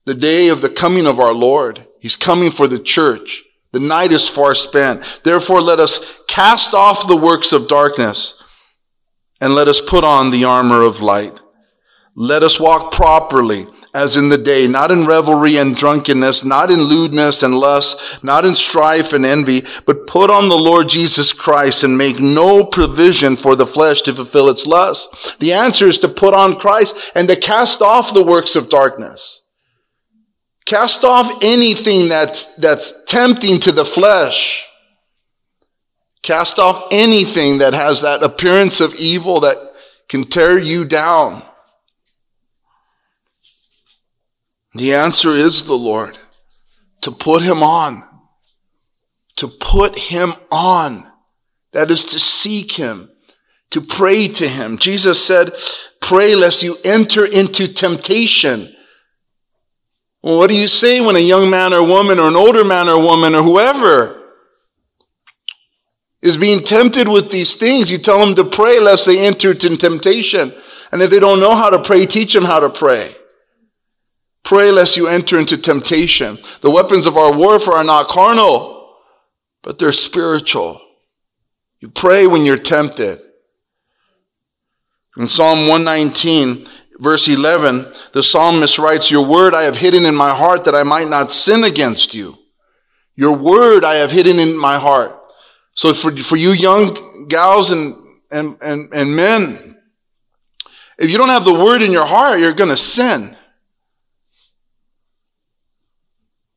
The 0.05 0.13
day 0.13 0.49
of 0.49 0.61
the 0.61 0.69
coming 0.69 1.07
of 1.07 1.19
our 1.19 1.33
Lord. 1.33 1.87
He's 1.99 2.15
coming 2.15 2.51
for 2.51 2.67
the 2.67 2.79
church. 2.79 3.43
The 3.71 3.79
night 3.79 4.11
is 4.11 4.29
far 4.29 4.53
spent. 4.53 5.21
Therefore, 5.23 5.61
let 5.61 5.79
us 5.79 5.99
cast 6.27 6.73
off 6.73 7.07
the 7.07 7.17
works 7.17 7.51
of 7.51 7.67
darkness 7.67 8.41
and 9.41 9.53
let 9.53 9.67
us 9.67 9.81
put 9.81 10.03
on 10.03 10.31
the 10.31 10.45
armor 10.45 10.81
of 10.81 11.01
light. 11.01 11.37
Let 12.15 12.43
us 12.43 12.59
walk 12.59 12.93
properly 12.93 13.67
as 13.95 14.17
in 14.17 14.27
the 14.27 14.37
day, 14.37 14.67
not 14.67 14.91
in 14.91 15.05
revelry 15.05 15.55
and 15.55 15.73
drunkenness, 15.73 16.43
not 16.43 16.69
in 16.69 16.81
lewdness 16.81 17.43
and 17.43 17.57
lust, 17.57 17.97
not 18.21 18.43
in 18.43 18.53
strife 18.53 19.13
and 19.13 19.25
envy, 19.25 19.63
but 19.85 20.05
put 20.05 20.29
on 20.29 20.49
the 20.49 20.57
Lord 20.57 20.89
Jesus 20.89 21.31
Christ 21.31 21.83
and 21.83 21.97
make 21.97 22.19
no 22.19 22.65
provision 22.65 23.37
for 23.37 23.55
the 23.55 23.65
flesh 23.65 24.01
to 24.01 24.13
fulfill 24.13 24.49
its 24.49 24.65
lust. 24.65 25.37
The 25.39 25.53
answer 25.53 25.87
is 25.87 25.97
to 25.99 26.09
put 26.09 26.33
on 26.33 26.59
Christ 26.59 27.11
and 27.15 27.29
to 27.29 27.37
cast 27.37 27.81
off 27.81 28.13
the 28.13 28.23
works 28.23 28.57
of 28.57 28.67
darkness. 28.67 29.43
Cast 30.65 31.05
off 31.05 31.31
anything 31.41 32.09
that's, 32.09 32.47
that's 32.57 32.93
tempting 33.05 33.59
to 33.61 33.71
the 33.71 33.85
flesh. 33.85 34.67
Cast 36.21 36.59
off 36.59 36.87
anything 36.91 37.59
that 37.59 37.73
has 37.73 38.01
that 38.01 38.23
appearance 38.23 38.81
of 38.81 38.93
evil 38.95 39.39
that 39.41 39.57
can 40.09 40.25
tear 40.25 40.57
you 40.57 40.83
down. 40.83 41.43
The 44.75 44.93
answer 44.93 45.33
is 45.33 45.63
the 45.63 45.73
Lord. 45.73 46.17
To 47.01 47.11
put 47.11 47.41
him 47.41 47.63
on. 47.63 48.03
To 49.37 49.47
put 49.47 49.97
him 49.97 50.33
on. 50.51 51.07
That 51.71 51.91
is 51.91 52.03
to 52.05 52.19
seek 52.19 52.73
him. 52.73 53.09
To 53.71 53.81
pray 53.81 54.27
to 54.27 54.47
him. 54.47 54.77
Jesus 54.77 55.23
said, 55.23 55.53
pray 56.01 56.35
lest 56.35 56.61
you 56.61 56.77
enter 56.83 57.25
into 57.25 57.67
temptation. 57.67 58.75
Well, 60.21 60.37
what 60.37 60.49
do 60.49 60.55
you 60.55 60.67
say 60.67 60.99
when 61.01 61.15
a 61.15 61.19
young 61.19 61.49
man 61.49 61.73
or 61.73 61.83
woman 61.83 62.19
or 62.19 62.27
an 62.27 62.35
older 62.35 62.63
man 62.63 62.89
or 62.89 63.01
woman 63.01 63.33
or 63.33 63.43
whoever 63.43 64.23
is 66.21 66.35
being 66.35 66.63
tempted 66.63 67.07
with 67.07 67.31
these 67.31 67.55
things? 67.55 67.89
You 67.89 67.97
tell 67.97 68.19
them 68.19 68.35
to 68.35 68.43
pray 68.43 68.79
lest 68.79 69.05
they 69.05 69.25
enter 69.25 69.51
into 69.51 69.77
temptation. 69.77 70.53
And 70.91 71.01
if 71.01 71.09
they 71.09 71.19
don't 71.19 71.39
know 71.39 71.55
how 71.55 71.69
to 71.69 71.81
pray, 71.81 72.05
teach 72.05 72.33
them 72.33 72.45
how 72.45 72.59
to 72.59 72.69
pray. 72.69 73.15
Pray 74.45 74.71
lest 74.71 74.95
you 74.95 75.07
enter 75.07 75.39
into 75.39 75.57
temptation. 75.57 76.37
The 76.61 76.69
weapons 76.69 77.07
of 77.07 77.17
our 77.17 77.33
warfare 77.35 77.73
are 77.73 77.83
not 77.83 78.07
carnal, 78.07 78.95
but 79.63 79.79
they're 79.79 79.91
spiritual. 79.91 80.79
You 81.79 81.89
pray 81.89 82.27
when 82.27 82.45
you're 82.45 82.57
tempted. 82.57 83.21
In 85.17 85.27
Psalm 85.27 85.67
119, 85.67 86.67
verse 86.99 87.27
11, 87.27 87.91
the 88.13 88.21
psalmist 88.21 88.77
writes, 88.77 89.09
Your 89.09 89.25
word 89.25 89.55
I 89.55 89.63
have 89.63 89.77
hidden 89.77 90.05
in 90.05 90.13
my 90.13 90.35
heart 90.35 90.63
that 90.65 90.75
I 90.75 90.83
might 90.83 91.09
not 91.09 91.31
sin 91.31 91.63
against 91.63 92.13
you. 92.13 92.37
Your 93.15 93.35
word 93.35 93.83
I 93.83 93.95
have 93.95 94.11
hidden 94.11 94.37
in 94.37 94.55
my 94.55 94.77
heart. 94.77 95.19
So 95.73 95.93
for, 95.93 96.15
for 96.17 96.35
you 96.35 96.51
young 96.51 97.27
gals 97.27 97.71
and, 97.71 97.95
and, 98.29 98.57
and, 98.61 98.93
and 98.93 99.15
men, 99.15 99.77
if 100.99 101.09
you 101.09 101.17
don't 101.17 101.29
have 101.29 101.45
the 101.45 101.53
word 101.53 101.81
in 101.81 101.91
your 101.91 102.05
heart, 102.05 102.39
you're 102.39 102.53
going 102.53 102.69
to 102.69 102.77
sin. 102.77 103.35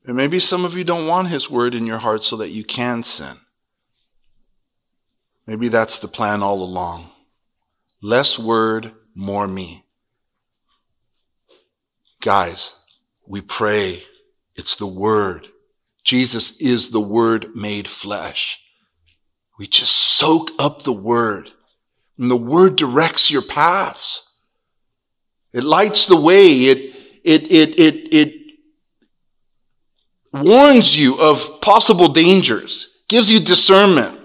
And 0.08 0.16
maybe 0.16 0.40
some 0.40 0.64
of 0.64 0.74
you 0.74 0.84
don't 0.84 1.06
want 1.06 1.28
His 1.28 1.50
word 1.50 1.74
in 1.74 1.84
your 1.84 1.98
heart 1.98 2.24
so 2.24 2.38
that 2.38 2.48
you 2.48 2.64
can 2.64 3.02
sin. 3.02 3.36
Maybe 5.46 5.68
that's 5.68 5.98
the 5.98 6.08
plan 6.08 6.42
all 6.42 6.62
along. 6.62 7.10
Less 8.00 8.38
word, 8.38 8.92
more 9.14 9.46
me. 9.46 9.84
Guys, 12.22 12.74
we 13.26 13.42
pray. 13.42 14.02
It's 14.56 14.76
the 14.76 14.86
word. 14.86 15.48
Jesus 16.04 16.56
is 16.56 16.88
the 16.88 17.02
word 17.02 17.54
made 17.54 17.86
flesh. 17.86 18.58
We 19.58 19.66
just 19.66 19.94
soak 19.94 20.52
up 20.58 20.84
the 20.84 20.92
word. 20.92 21.50
And 22.16 22.30
the 22.30 22.36
word 22.36 22.76
directs 22.76 23.30
your 23.30 23.42
paths. 23.42 24.22
It 25.52 25.64
lights 25.64 26.06
the 26.06 26.18
way. 26.18 26.46
It, 26.46 26.96
it, 27.24 27.52
it, 27.52 27.78
it, 27.78 28.14
it 28.14 28.38
warns 30.32 30.99
you 30.99 31.18
of 31.20 31.61
possible 31.61 32.08
dangers, 32.08 32.88
gives 33.08 33.30
you 33.30 33.40
discernment. 33.40 34.18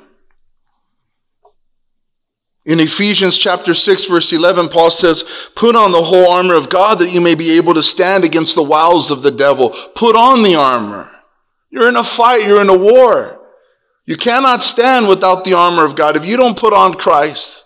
In 2.66 2.80
Ephesians 2.80 3.38
chapter 3.38 3.74
6 3.74 4.06
verse 4.06 4.32
11, 4.32 4.70
Paul 4.70 4.90
says, 4.90 5.26
put 5.54 5.76
on 5.76 5.92
the 5.92 6.04
whole 6.04 6.32
armor 6.32 6.56
of 6.56 6.70
God 6.70 7.00
that 7.00 7.12
you 7.12 7.20
may 7.20 7.36
be 7.36 7.58
able 7.58 7.74
to 7.74 7.84
stand 7.84 8.24
against 8.24 8.56
the 8.56 8.64
wiles 8.64 9.12
of 9.12 9.22
the 9.22 9.32
devil. 9.32 9.72
Put 9.96 10.16
on 10.16 10.44
the 10.44 10.56
armor. 10.56 11.10
You're 11.70 11.90
in 11.90 11.98
a 11.98 12.04
fight. 12.04 12.48
You're 12.48 12.62
in 12.62 12.70
a 12.70 12.78
war. 12.78 13.42
You 14.06 14.16
cannot 14.16 14.64
stand 14.64 15.10
without 15.10 15.44
the 15.44 15.54
armor 15.54 15.84
of 15.84 15.96
God. 15.96 16.16
If 16.16 16.26
you 16.26 16.38
don't 16.38 16.58
put 16.58 16.72
on 16.72 16.94
Christ, 16.94 17.66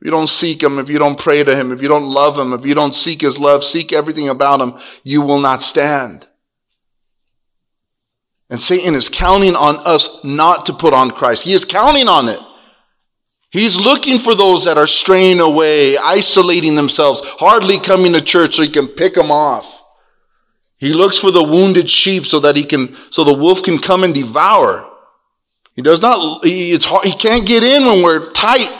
if 0.00 0.06
you 0.06 0.12
don't 0.12 0.28
seek 0.28 0.62
Him, 0.62 0.78
if 0.78 0.88
you 0.88 0.98
don't 0.98 1.18
pray 1.18 1.42
to 1.42 1.56
Him, 1.56 1.72
if 1.72 1.82
you 1.82 1.88
don't 1.88 2.06
love 2.06 2.38
Him, 2.38 2.52
if 2.52 2.64
you 2.64 2.74
don't 2.74 2.94
seek 2.94 3.22
His 3.22 3.40
love, 3.40 3.64
seek 3.64 3.92
everything 3.92 4.28
about 4.28 4.60
Him, 4.60 4.74
you 5.02 5.22
will 5.22 5.40
not 5.40 5.62
stand. 5.62 6.27
And 8.50 8.60
Satan 8.60 8.94
is 8.94 9.08
counting 9.08 9.54
on 9.54 9.76
us 9.84 10.08
not 10.24 10.66
to 10.66 10.72
put 10.72 10.94
on 10.94 11.10
Christ. 11.10 11.42
He 11.42 11.52
is 11.52 11.64
counting 11.64 12.08
on 12.08 12.28
it. 12.28 12.40
He's 13.50 13.78
looking 13.78 14.18
for 14.18 14.34
those 14.34 14.64
that 14.64 14.76
are 14.76 14.86
straying 14.86 15.40
away, 15.40 15.96
isolating 15.96 16.74
themselves, 16.74 17.20
hardly 17.24 17.78
coming 17.78 18.12
to 18.12 18.20
church 18.20 18.56
so 18.56 18.62
he 18.62 18.68
can 18.68 18.88
pick 18.88 19.14
them 19.14 19.30
off. 19.30 19.82
He 20.76 20.92
looks 20.92 21.18
for 21.18 21.30
the 21.30 21.42
wounded 21.42 21.88
sheep 21.90 22.26
so 22.26 22.40
that 22.40 22.56
he 22.56 22.64
can, 22.64 22.96
so 23.10 23.24
the 23.24 23.34
wolf 23.34 23.62
can 23.62 23.78
come 23.78 24.04
and 24.04 24.14
devour. 24.14 24.88
He 25.74 25.82
does 25.82 26.02
not, 26.02 26.44
he, 26.44 26.72
it's 26.72 26.84
hard, 26.84 27.06
he 27.06 27.12
can't 27.12 27.46
get 27.46 27.64
in 27.64 27.84
when 27.84 28.02
we're 28.02 28.32
tight 28.32 28.70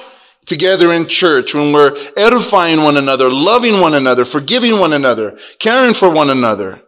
together 0.45 0.93
in 0.93 1.07
church, 1.07 1.55
when 1.55 1.73
we're 1.73 1.97
edifying 2.17 2.83
one 2.83 2.97
another, 2.97 3.31
loving 3.31 3.81
one 3.81 3.95
another, 3.95 4.25
forgiving 4.25 4.79
one 4.79 4.93
another, 4.93 5.39
caring 5.59 5.95
for 5.95 6.11
one 6.11 6.31
another. 6.31 6.83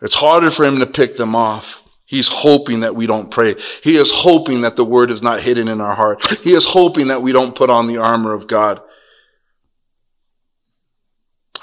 It's 0.00 0.14
harder 0.14 0.50
for 0.50 0.64
him 0.64 0.78
to 0.78 0.86
pick 0.86 1.16
them 1.16 1.34
off. 1.34 1.82
He's 2.04 2.28
hoping 2.28 2.80
that 2.80 2.96
we 2.96 3.06
don't 3.06 3.30
pray. 3.30 3.54
He 3.82 3.96
is 3.96 4.10
hoping 4.10 4.62
that 4.62 4.76
the 4.76 4.84
word 4.84 5.10
is 5.10 5.22
not 5.22 5.40
hidden 5.40 5.68
in 5.68 5.80
our 5.80 5.94
heart. 5.94 6.26
He 6.42 6.54
is 6.54 6.64
hoping 6.64 7.08
that 7.08 7.20
we 7.20 7.32
don't 7.32 7.54
put 7.54 7.68
on 7.68 7.86
the 7.86 7.98
armor 7.98 8.32
of 8.32 8.46
God. 8.46 8.80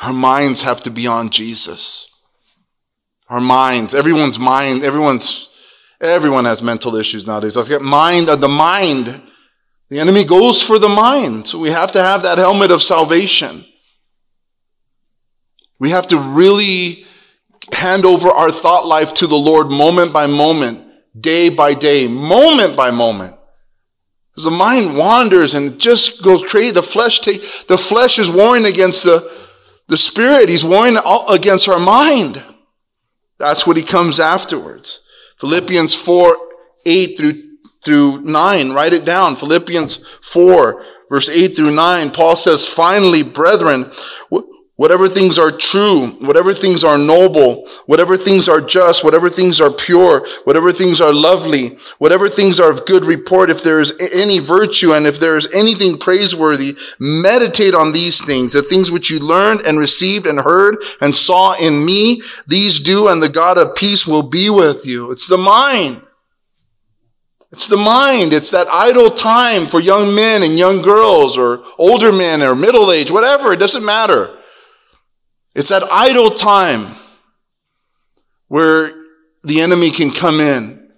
Our 0.02 0.14
minds 0.14 0.62
have 0.62 0.84
to 0.84 0.92
be 0.92 1.08
on 1.08 1.30
Jesus. 1.30 2.08
Our 3.28 3.42
minds, 3.42 3.96
everyone's 3.96 4.38
mind, 4.38 4.84
everyone's, 4.84 5.50
everyone 6.00 6.46
has 6.46 6.62
mental 6.62 6.96
issues 6.96 7.26
nowadays. 7.26 7.56
Let's 7.56 7.70
get 7.70 7.82
mind 7.82 8.30
of 8.30 8.40
the 8.40 8.48
mind. 8.48 9.24
The 9.90 10.00
enemy 10.00 10.26
goes 10.26 10.62
for 10.62 10.78
the 10.78 10.90
mind. 10.90 11.48
So 11.48 11.58
we 11.58 11.72
have 11.72 11.92
to 11.94 12.02
have 12.02 12.22
that 12.24 12.38
helmet 12.38 12.70
of 12.70 12.84
salvation. 12.84 13.66
We 15.80 15.90
have 15.90 16.08
to 16.10 16.20
really 16.20 17.05
hand 17.74 18.06
over 18.06 18.30
our 18.30 18.52
thought 18.52 18.86
life 18.86 19.14
to 19.16 19.28
the 19.28 19.36
Lord 19.36 19.70
moment 19.70 20.14
by 20.14 20.28
moment, 20.28 20.86
day 21.20 21.50
by 21.50 21.74
day, 21.74 22.08
moment 22.08 22.76
by 22.76 22.92
moment. 22.92 23.36
The 24.38 24.52
mind 24.52 24.98
wanders 24.98 25.54
and 25.54 25.80
just 25.80 26.22
goes 26.22 26.44
crazy. 26.44 26.72
The 26.72 26.84
flesh 26.84 27.22
take, 27.22 27.42
the 27.68 27.78
flesh 27.78 28.20
is 28.20 28.30
warring 28.30 28.66
against 28.66 29.04
the, 29.04 29.32
the 29.88 29.98
spirit. 29.98 30.50
He's 30.50 30.64
warring 30.64 30.98
against 31.30 31.70
our 31.70 31.80
mind. 31.80 32.44
That's 33.38 33.66
what 33.66 33.78
he 33.78 33.84
comes 33.84 34.20
afterwards. 34.20 35.02
Philippians 35.40 35.96
4, 35.96 36.38
8 36.86 37.18
through, 37.18 37.44
through 37.84 38.22
9. 38.22 38.72
Write 38.72 38.94
it 38.94 39.06
down. 39.06 39.36
Philippians 39.38 40.00
4, 40.22 40.86
verse 41.10 41.30
8 41.30 41.56
through 41.56 41.72
9. 41.74 42.12
Paul 42.12 42.36
says, 42.36 42.68
finally, 42.68 43.24
brethren, 43.24 43.92
Whatever 44.78 45.08
things 45.08 45.40
are 45.40 45.54
true, 45.54 46.08
whatever 46.20 46.54
things 46.54 46.84
are 46.84 46.98
noble, 46.98 47.66
whatever 47.86 48.18
things 48.18 48.50
are 48.50 48.60
just, 48.60 49.06
whatever 49.06 49.30
things 49.30 49.62
are 49.62 49.72
pure, 49.72 50.28
whatever 50.44 50.70
things 50.74 51.00
are 51.00 51.14
lovely, 51.14 51.78
whatever 51.98 52.28
things 52.28 52.60
are 52.60 52.72
of 52.72 52.86
good 52.86 53.06
report, 53.06 53.50
if 53.50 53.64
there 53.64 53.80
is 53.80 53.94
any 54.14 54.40
virtue 54.40 54.92
and 54.92 55.08
if 55.08 55.18
there 55.18 55.38
is 55.38 55.48
anything 55.54 55.98
praiseworthy, 55.98 56.76
meditate 57.00 57.74
on 57.74 57.94
these 57.94 58.24
things, 58.26 58.52
the 58.52 58.62
things 58.62 58.92
which 58.92 59.10
you 59.10 59.18
learned 59.18 59.62
and 59.62 59.80
received 59.80 60.28
and 60.28 60.42
heard 60.42 60.76
and 61.00 61.16
saw 61.16 61.54
in 61.54 61.86
me, 61.86 62.22
these 62.46 62.78
do 62.78 63.08
and 63.08 63.24
the 63.24 63.30
God 63.30 63.58
of 63.58 63.76
peace 63.76 64.06
will 64.06 64.24
be 64.24 64.50
with 64.50 64.86
you. 64.86 65.10
It's 65.10 65.28
the 65.28 65.38
mind. 65.38 66.02
It's 67.54 67.70
the 67.70 67.78
mind. 67.78 68.34
It's 68.34 68.52
that 68.52 68.68
idle 68.68 69.10
time 69.10 69.68
for 69.68 69.80
young 69.80 70.14
men 70.14 70.44
and 70.44 70.60
young 70.60 70.82
girls 70.82 71.38
or 71.38 71.64
older 71.78 72.12
men 72.12 72.42
or 72.42 72.56
middle 72.56 72.92
age, 72.92 73.10
whatever. 73.10 73.54
It 73.54 73.60
doesn't 73.62 73.86
matter. 73.86 74.35
It's 75.56 75.70
that 75.70 75.84
idle 75.90 76.32
time 76.32 76.98
where 78.50 78.92
the 79.44 79.62
enemy 79.62 79.90
can 79.90 80.12
come 80.12 80.42
in 80.42 80.92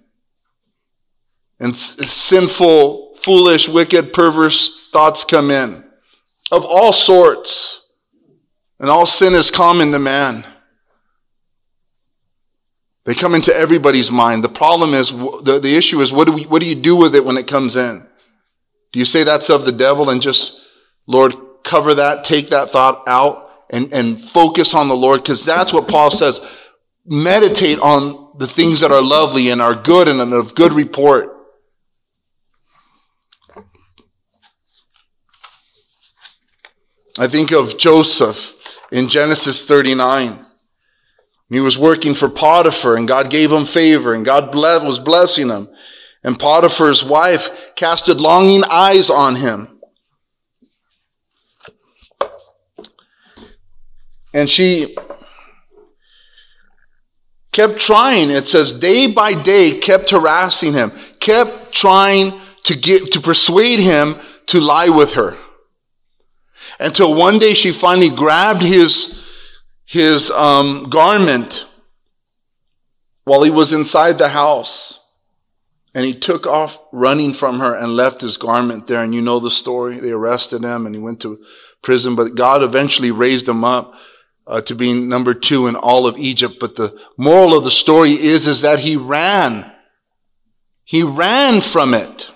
and 1.60 1.74
sinful, 1.74 3.16
foolish, 3.20 3.68
wicked, 3.68 4.12
perverse 4.12 4.88
thoughts 4.92 5.24
come 5.24 5.50
in 5.50 5.84
of 6.50 6.64
all 6.64 6.92
sorts. 6.92 7.86
And 8.80 8.88
all 8.88 9.06
sin 9.06 9.34
is 9.34 9.50
common 9.50 9.92
to 9.92 9.98
man. 9.98 10.44
They 13.04 13.14
come 13.14 13.34
into 13.34 13.54
everybody's 13.54 14.10
mind. 14.10 14.44
The 14.44 14.48
problem 14.48 14.92
is, 14.92 15.10
the, 15.10 15.58
the 15.60 15.76
issue 15.76 16.00
is, 16.00 16.12
what 16.12 16.26
do, 16.28 16.34
we, 16.34 16.44
what 16.46 16.60
do 16.60 16.68
you 16.68 16.74
do 16.74 16.94
with 16.94 17.14
it 17.16 17.24
when 17.24 17.36
it 17.36 17.46
comes 17.46 17.74
in? 17.74 18.06
Do 18.92 18.98
you 18.98 19.04
say 19.04 19.24
that's 19.24 19.50
of 19.50 19.64
the 19.64 19.72
devil 19.72 20.10
and 20.10 20.22
just, 20.22 20.60
Lord, 21.06 21.34
cover 21.64 21.94
that, 21.94 22.24
take 22.24 22.50
that 22.50 22.70
thought 22.70 23.02
out? 23.08 23.47
And, 23.70 23.92
and 23.92 24.20
focus 24.20 24.74
on 24.74 24.88
the 24.88 24.96
Lord 24.96 25.22
because 25.22 25.44
that's 25.44 25.72
what 25.72 25.88
Paul 25.88 26.10
says. 26.10 26.40
Meditate 27.04 27.80
on 27.80 28.32
the 28.38 28.46
things 28.46 28.80
that 28.80 28.92
are 28.92 29.02
lovely 29.02 29.50
and 29.50 29.60
are 29.60 29.74
good 29.74 30.08
and 30.08 30.20
of 30.32 30.54
good 30.54 30.72
report. 30.72 31.34
I 37.18 37.26
think 37.26 37.50
of 37.50 37.76
Joseph 37.76 38.54
in 38.92 39.08
Genesis 39.08 39.66
39. 39.66 40.46
He 41.48 41.60
was 41.60 41.78
working 41.78 42.14
for 42.14 42.28
Potiphar 42.28 42.96
and 42.96 43.08
God 43.08 43.30
gave 43.30 43.50
him 43.50 43.64
favor 43.64 44.14
and 44.14 44.24
God 44.24 44.54
was 44.54 44.98
blessing 44.98 45.48
him. 45.48 45.68
And 46.22 46.38
Potiphar's 46.38 47.04
wife 47.04 47.74
casted 47.74 48.20
longing 48.20 48.64
eyes 48.70 49.08
on 49.10 49.36
him. 49.36 49.77
And 54.34 54.48
she 54.48 54.96
kept 57.52 57.78
trying. 57.80 58.30
It 58.30 58.46
says 58.46 58.72
day 58.72 59.06
by 59.06 59.34
day 59.34 59.78
kept 59.78 60.10
harassing 60.10 60.74
him, 60.74 60.92
kept 61.18 61.72
trying 61.72 62.40
to 62.64 62.76
get, 62.76 63.12
to 63.12 63.20
persuade 63.20 63.80
him 63.80 64.16
to 64.46 64.60
lie 64.60 64.90
with 64.90 65.14
her. 65.14 65.36
Until 66.78 67.14
one 67.14 67.38
day 67.38 67.54
she 67.54 67.72
finally 67.72 68.10
grabbed 68.10 68.62
his, 68.62 69.20
his 69.84 70.30
um, 70.30 70.88
garment 70.90 71.66
while 73.24 73.42
he 73.42 73.50
was 73.50 73.72
inside 73.72 74.18
the 74.18 74.28
house. 74.28 75.00
And 75.94 76.04
he 76.04 76.14
took 76.14 76.46
off 76.46 76.78
running 76.92 77.32
from 77.32 77.58
her 77.58 77.74
and 77.74 77.96
left 77.96 78.20
his 78.20 78.36
garment 78.36 78.86
there. 78.86 79.02
And 79.02 79.14
you 79.14 79.22
know 79.22 79.40
the 79.40 79.50
story. 79.50 79.98
They 79.98 80.12
arrested 80.12 80.62
him 80.62 80.86
and 80.86 80.94
he 80.94 81.00
went 81.00 81.20
to 81.22 81.42
prison, 81.82 82.14
but 82.14 82.36
God 82.36 82.62
eventually 82.62 83.10
raised 83.10 83.48
him 83.48 83.64
up 83.64 83.94
uh, 84.48 84.62
to 84.62 84.74
being 84.74 85.08
number 85.08 85.34
two 85.34 85.66
in 85.66 85.76
all 85.76 86.06
of 86.06 86.18
Egypt. 86.18 86.56
But 86.58 86.74
the 86.74 86.98
moral 87.16 87.56
of 87.56 87.64
the 87.64 87.70
story 87.70 88.12
is, 88.12 88.46
is 88.46 88.62
that 88.62 88.80
he 88.80 88.96
ran. 88.96 89.70
He 90.84 91.02
ran 91.02 91.60
from 91.60 91.92
it. 91.92 92.30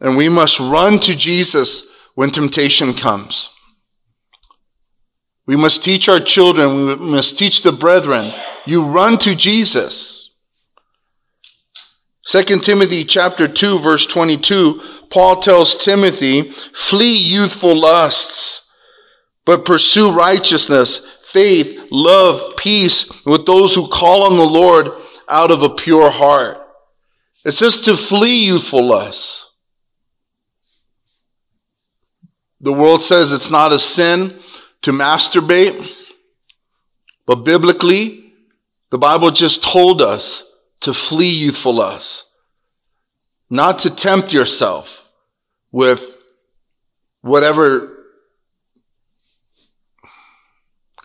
And 0.00 0.16
we 0.16 0.28
must 0.28 0.60
run 0.60 1.00
to 1.00 1.16
Jesus 1.16 1.88
when 2.14 2.30
temptation 2.30 2.92
comes. 2.92 3.50
We 5.46 5.56
must 5.56 5.82
teach 5.82 6.08
our 6.08 6.20
children, 6.20 6.86
we 6.86 6.96
must 6.96 7.38
teach 7.38 7.62
the 7.62 7.72
brethren. 7.72 8.30
You 8.66 8.84
run 8.84 9.16
to 9.18 9.34
Jesus. 9.34 10.30
2 12.26 12.42
Timothy 12.60 13.04
chapter 13.04 13.48
2 13.48 13.78
verse 13.78 14.04
22, 14.04 14.82
Paul 15.08 15.40
tells 15.40 15.74
Timothy, 15.74 16.52
flee 16.74 17.16
youthful 17.16 17.74
lusts, 17.74 18.67
but 19.48 19.64
pursue 19.64 20.12
righteousness, 20.12 21.00
faith, 21.22 21.86
love, 21.90 22.54
peace 22.58 23.10
with 23.24 23.46
those 23.46 23.74
who 23.74 23.88
call 23.88 24.24
on 24.24 24.36
the 24.36 24.42
Lord 24.42 24.90
out 25.26 25.50
of 25.50 25.62
a 25.62 25.70
pure 25.70 26.10
heart. 26.10 26.58
It 27.46 27.52
says 27.52 27.80
to 27.86 27.96
flee 27.96 28.44
youthful 28.44 28.84
lusts. 28.84 29.46
The 32.60 32.74
world 32.74 33.02
says 33.02 33.32
it's 33.32 33.48
not 33.48 33.72
a 33.72 33.78
sin 33.78 34.38
to 34.82 34.92
masturbate, 34.92 35.94
but 37.24 37.36
biblically, 37.36 38.34
the 38.90 38.98
Bible 38.98 39.30
just 39.30 39.62
told 39.62 40.02
us 40.02 40.44
to 40.82 40.92
flee 40.92 41.30
youthful 41.30 41.76
lust, 41.76 42.26
not 43.48 43.78
to 43.78 43.88
tempt 43.88 44.30
yourself 44.30 45.10
with 45.72 46.16
whatever 47.22 47.97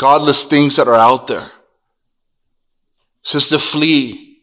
godless 0.03 0.43
things 0.43 0.75
that 0.75 0.89
are 0.89 0.95
out 0.95 1.28
there. 1.28 1.49
To 3.23 3.58
flee. 3.58 4.41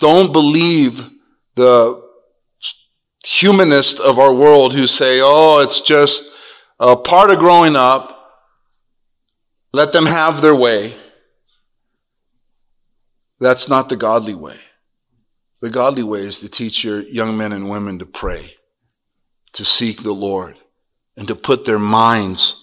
Don't 0.00 0.32
believe 0.32 1.00
the 1.54 2.02
humanists 3.24 4.00
of 4.00 4.18
our 4.18 4.34
world 4.34 4.74
who 4.74 4.88
say, 4.88 5.20
oh, 5.22 5.60
it's 5.60 5.80
just 5.80 6.24
a 6.80 6.96
part 6.96 7.30
of 7.30 7.38
growing 7.38 7.76
up. 7.76 8.32
Let 9.72 9.92
them 9.92 10.06
have 10.06 10.42
their 10.42 10.56
way. 10.56 10.96
That's 13.38 13.68
not 13.68 13.88
the 13.88 13.96
godly 13.96 14.34
way. 14.34 14.58
The 15.60 15.70
godly 15.70 16.02
way 16.02 16.22
is 16.22 16.40
to 16.40 16.48
teach 16.48 16.82
your 16.82 17.02
young 17.02 17.36
men 17.36 17.52
and 17.52 17.70
women 17.70 18.00
to 18.00 18.06
pray, 18.06 18.54
to 19.52 19.64
seek 19.64 20.02
the 20.02 20.12
Lord, 20.12 20.58
and 21.16 21.28
to 21.28 21.36
put 21.36 21.64
their 21.64 21.78
minds 21.78 22.61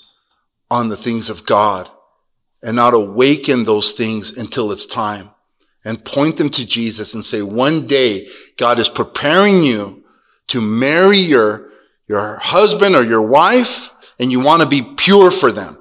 on 0.71 0.89
the 0.89 0.97
things 0.97 1.29
of 1.29 1.45
God 1.45 1.89
and 2.61 2.75
not 2.75 2.93
awaken 2.93 3.63
those 3.63 3.93
things 3.93 4.35
until 4.37 4.71
it's 4.71 4.85
time 4.85 5.29
and 5.85 6.03
point 6.03 6.37
them 6.37 6.49
to 6.51 6.65
Jesus 6.65 7.13
and 7.13 7.23
say, 7.25 7.41
one 7.41 7.87
day 7.87 8.27
God 8.57 8.79
is 8.79 8.89
preparing 8.89 9.63
you 9.63 10.03
to 10.47 10.61
marry 10.61 11.19
your, 11.19 11.69
your 12.07 12.37
husband 12.37 12.95
or 12.95 13.03
your 13.03 13.21
wife 13.21 13.91
and 14.19 14.31
you 14.31 14.39
want 14.39 14.61
to 14.61 14.67
be 14.67 14.81
pure 14.81 15.31
for 15.31 15.51
them. 15.51 15.77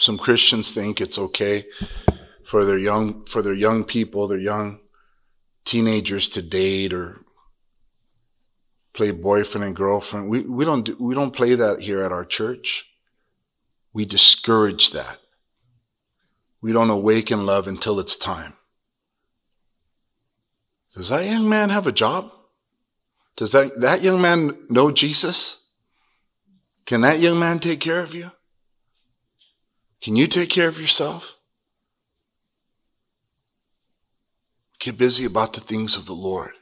Some 0.00 0.16
Christians 0.16 0.72
think 0.72 0.98
it's 0.98 1.18
okay 1.18 1.66
for 2.46 2.64
their 2.64 2.78
young, 2.78 3.26
for 3.26 3.42
their 3.42 3.52
young 3.52 3.84
people, 3.84 4.26
their 4.26 4.38
young 4.38 4.80
teenagers 5.66 6.30
to 6.30 6.40
date 6.40 6.94
or 6.94 7.20
play 8.94 9.10
boyfriend 9.10 9.62
and 9.62 9.76
girlfriend. 9.76 10.30
We, 10.30 10.40
we 10.40 10.64
don't 10.64 10.86
do, 10.86 10.96
we 10.98 11.14
don't 11.14 11.36
play 11.36 11.54
that 11.54 11.82
here 11.82 12.02
at 12.02 12.12
our 12.12 12.24
church. 12.24 12.86
We 13.92 14.06
discourage 14.06 14.92
that. 14.92 15.18
We 16.62 16.72
don't 16.72 16.88
awaken 16.88 17.44
love 17.44 17.66
until 17.66 18.00
it's 18.00 18.16
time. 18.16 18.54
Does 20.96 21.10
that 21.10 21.26
young 21.26 21.46
man 21.46 21.68
have 21.68 21.86
a 21.86 21.92
job? 21.92 22.32
Does 23.36 23.52
that, 23.52 23.78
that 23.82 24.02
young 24.02 24.22
man 24.22 24.66
know 24.70 24.90
Jesus? 24.90 25.60
Can 26.86 27.02
that 27.02 27.20
young 27.20 27.38
man 27.38 27.58
take 27.58 27.80
care 27.80 28.02
of 28.02 28.14
you? 28.14 28.30
Can 30.00 30.16
you 30.16 30.26
take 30.26 30.50
care 30.50 30.68
of 30.68 30.80
yourself? 30.80 31.36
Get 34.78 34.96
busy 34.96 35.24
about 35.26 35.52
the 35.52 35.60
things 35.60 35.96
of 35.96 36.06
the 36.06 36.14
Lord. 36.14 36.52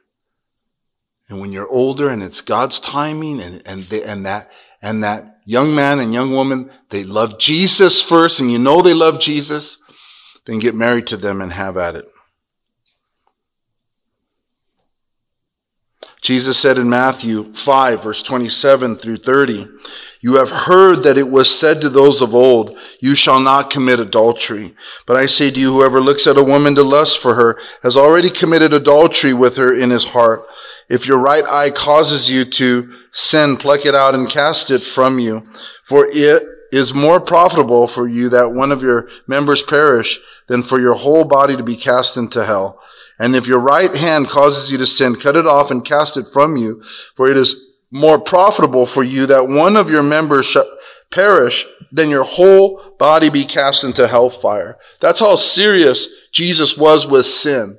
And 1.29 1.41
when 1.41 1.53
you're 1.53 1.69
older 1.69 2.09
and 2.09 2.23
it's 2.23 2.41
God's 2.41 2.81
timing 2.81 3.41
and, 3.41 3.63
and, 3.67 3.93
and 3.93 4.27
that, 4.27 4.51
and 4.83 5.05
that 5.05 5.41
young 5.45 5.75
man 5.75 6.01
and 6.01 6.13
young 6.13 6.33
woman, 6.33 6.71
they 6.91 7.05
love 7.05 7.39
Jesus 7.39 8.01
first 8.01 8.41
and 8.41 8.51
you 8.51 8.59
know 8.59 8.83
they 8.83 8.95
love 8.95 9.21
Jesus, 9.21 9.79
then 10.47 10.59
get 10.59 10.75
married 10.75 11.07
to 11.09 11.17
them 11.17 11.41
and 11.41 11.53
have 11.53 11.77
at 11.77 11.97
it. 11.97 12.09
Jesus 16.21 16.59
said 16.59 16.79
in 16.79 16.91
Matthew 16.91 17.53
5 17.55 18.03
verse 18.03 18.23
27 18.23 18.97
through 18.97 19.19
30, 19.19 19.69
you 20.21 20.37
have 20.37 20.51
heard 20.51 21.05
that 21.05 21.17
it 21.17 21.31
was 21.31 21.57
said 21.57 21.81
to 21.81 21.89
those 21.89 22.21
of 22.21 22.35
old, 22.35 22.77
you 23.01 23.15
shall 23.15 23.39
not 23.39 23.71
commit 23.71 24.01
adultery. 24.01 24.75
But 25.07 25.17
I 25.17 25.27
say 25.27 25.51
to 25.51 25.61
you, 25.61 25.73
whoever 25.73 26.01
looks 26.01 26.27
at 26.27 26.37
a 26.37 26.43
woman 26.43 26.75
to 26.75 26.83
lust 26.83 27.19
for 27.19 27.35
her 27.35 27.59
has 27.83 27.97
already 27.97 28.31
committed 28.31 28.75
adultery 28.75 29.33
with 29.33 29.57
her 29.57 29.77
in 29.77 29.91
his 29.91 30.05
heart. 30.05 30.45
If 30.89 31.07
your 31.07 31.19
right 31.19 31.45
eye 31.45 31.71
causes 31.71 32.29
you 32.29 32.45
to 32.45 32.93
sin, 33.13 33.57
pluck 33.57 33.87
it 33.87 33.95
out 33.95 34.15
and 34.15 34.29
cast 34.29 34.71
it 34.71 34.83
from 34.83 35.21
you. 35.21 35.45
For 35.85 36.09
it 36.11 36.43
is 36.73 36.93
more 36.93 37.21
profitable 37.21 37.87
for 37.87 38.09
you 38.09 38.29
that 38.31 38.53
one 38.53 38.73
of 38.73 38.83
your 38.83 39.09
members 39.27 39.63
perish 39.63 40.19
than 40.49 40.63
for 40.63 40.81
your 40.81 40.95
whole 40.95 41.25
body 41.25 41.57
to 41.57 41.63
be 41.63 41.77
cast 41.77 42.17
into 42.17 42.45
hell. 42.45 42.81
And 43.19 43.35
if 43.35 43.47
your 43.47 43.59
right 43.59 43.95
hand 43.95 44.29
causes 44.29 44.71
you 44.71 44.79
to 44.79 44.87
sin, 44.87 45.17
cut 45.17 45.37
it 45.37 45.47
off 45.47 45.71
and 45.71 45.85
cast 45.85 46.17
it 46.17 46.29
from 46.29 46.57
you. 46.57 46.83
For 47.17 47.29
it 47.29 47.37
is 47.37 47.57
more 47.91 48.19
profitable 48.19 48.87
for 48.87 49.03
you 49.03 49.27
that 49.27 49.49
one 49.49 49.77
of 49.77 49.91
your 49.91 50.03
members 50.03 50.47
sh- 50.47 50.57
perish 51.11 51.67
than 51.91 52.11
your 52.11 52.25
whole 52.25 52.83
body 52.99 53.31
be 53.31 53.45
cast 53.45 53.83
into 53.83 54.07
hellfire. 54.07 54.79
That's 55.01 55.21
how 55.21 55.37
serious 55.37 56.09
Jesus 56.33 56.77
was 56.77 57.07
with 57.07 57.27
sin. 57.27 57.79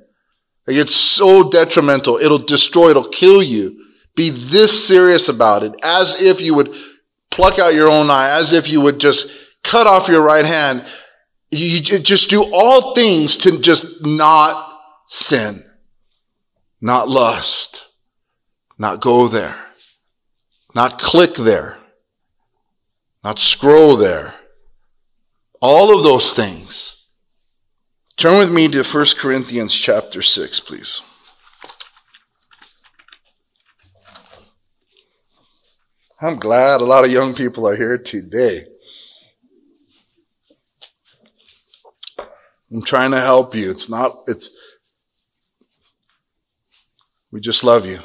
Like 0.66 0.76
it's 0.76 0.94
so 0.94 1.48
detrimental. 1.48 2.16
It'll 2.16 2.38
destroy, 2.38 2.90
it'll 2.90 3.08
kill 3.08 3.42
you. 3.42 3.84
Be 4.16 4.30
this 4.30 4.86
serious 4.86 5.28
about 5.28 5.62
it 5.62 5.72
as 5.82 6.20
if 6.20 6.40
you 6.40 6.54
would 6.54 6.74
pluck 7.30 7.58
out 7.58 7.74
your 7.74 7.88
own 7.88 8.10
eye, 8.10 8.30
as 8.30 8.52
if 8.52 8.68
you 8.68 8.80
would 8.80 8.98
just 8.98 9.28
cut 9.62 9.86
off 9.86 10.08
your 10.08 10.22
right 10.22 10.44
hand. 10.44 10.84
You 11.52 11.80
just 11.80 12.30
do 12.30 12.44
all 12.52 12.94
things 12.94 13.36
to 13.38 13.60
just 13.60 13.86
not 14.02 14.69
sin, 15.12 15.64
not 16.80 17.08
lust, 17.08 17.88
not 18.78 19.00
go 19.00 19.26
there, 19.26 19.66
not 20.72 21.00
click 21.00 21.34
there. 21.34 21.76
not 23.22 23.38
scroll 23.38 23.96
there. 23.98 24.34
All 25.60 25.94
of 25.94 26.04
those 26.04 26.32
things. 26.32 27.04
Turn 28.16 28.38
with 28.38 28.50
me 28.50 28.66
to 28.68 28.82
1 28.82 29.06
Corinthians 29.18 29.74
chapter 29.74 30.22
6, 30.22 30.60
please. 30.60 31.02
I'm 36.18 36.36
glad 36.38 36.80
a 36.80 36.84
lot 36.84 37.04
of 37.04 37.10
young 37.10 37.34
people 37.34 37.68
are 37.68 37.76
here 37.76 37.98
today. 37.98 38.64
I'm 42.72 42.82
trying 42.82 43.10
to 43.10 43.20
help 43.20 43.54
you. 43.54 43.70
It's 43.70 43.90
not, 43.90 44.22
it's, 44.28 44.50
we 47.32 47.40
just 47.40 47.62
love 47.62 47.86
you. 47.86 48.00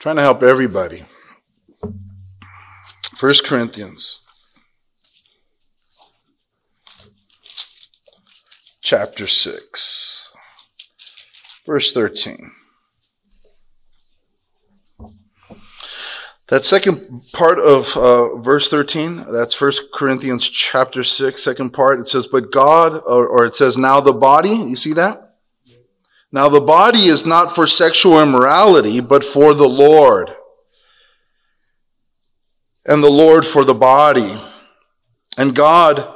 Trying 0.00 0.16
to 0.16 0.22
help 0.22 0.42
everybody. 0.42 1.04
First 3.16 3.44
Corinthians 3.44 4.20
chapter 8.80 9.26
6, 9.26 10.32
verse 11.66 11.92
13. 11.92 12.52
That 16.48 16.64
second 16.64 17.22
part 17.34 17.58
of 17.58 17.94
uh, 17.96 18.36
verse 18.36 18.70
13, 18.70 19.26
that's 19.30 19.52
First 19.52 19.92
Corinthians 19.92 20.48
chapter 20.48 21.04
6, 21.04 21.42
second 21.42 21.70
part, 21.70 22.00
it 22.00 22.08
says, 22.08 22.26
But 22.26 22.50
God, 22.50 23.02
or, 23.04 23.26
or 23.28 23.44
it 23.44 23.54
says, 23.54 23.76
Now 23.76 24.00
the 24.00 24.14
body, 24.14 24.50
you 24.50 24.76
see 24.76 24.94
that? 24.94 25.27
Now 26.30 26.48
the 26.48 26.60
body 26.60 27.06
is 27.06 27.24
not 27.24 27.54
for 27.54 27.66
sexual 27.66 28.20
immorality, 28.20 29.00
but 29.00 29.24
for 29.24 29.54
the 29.54 29.68
Lord. 29.68 30.30
And 32.84 33.02
the 33.02 33.10
Lord 33.10 33.46
for 33.46 33.64
the 33.64 33.74
body. 33.74 34.34
And 35.36 35.54
God, 35.54 36.06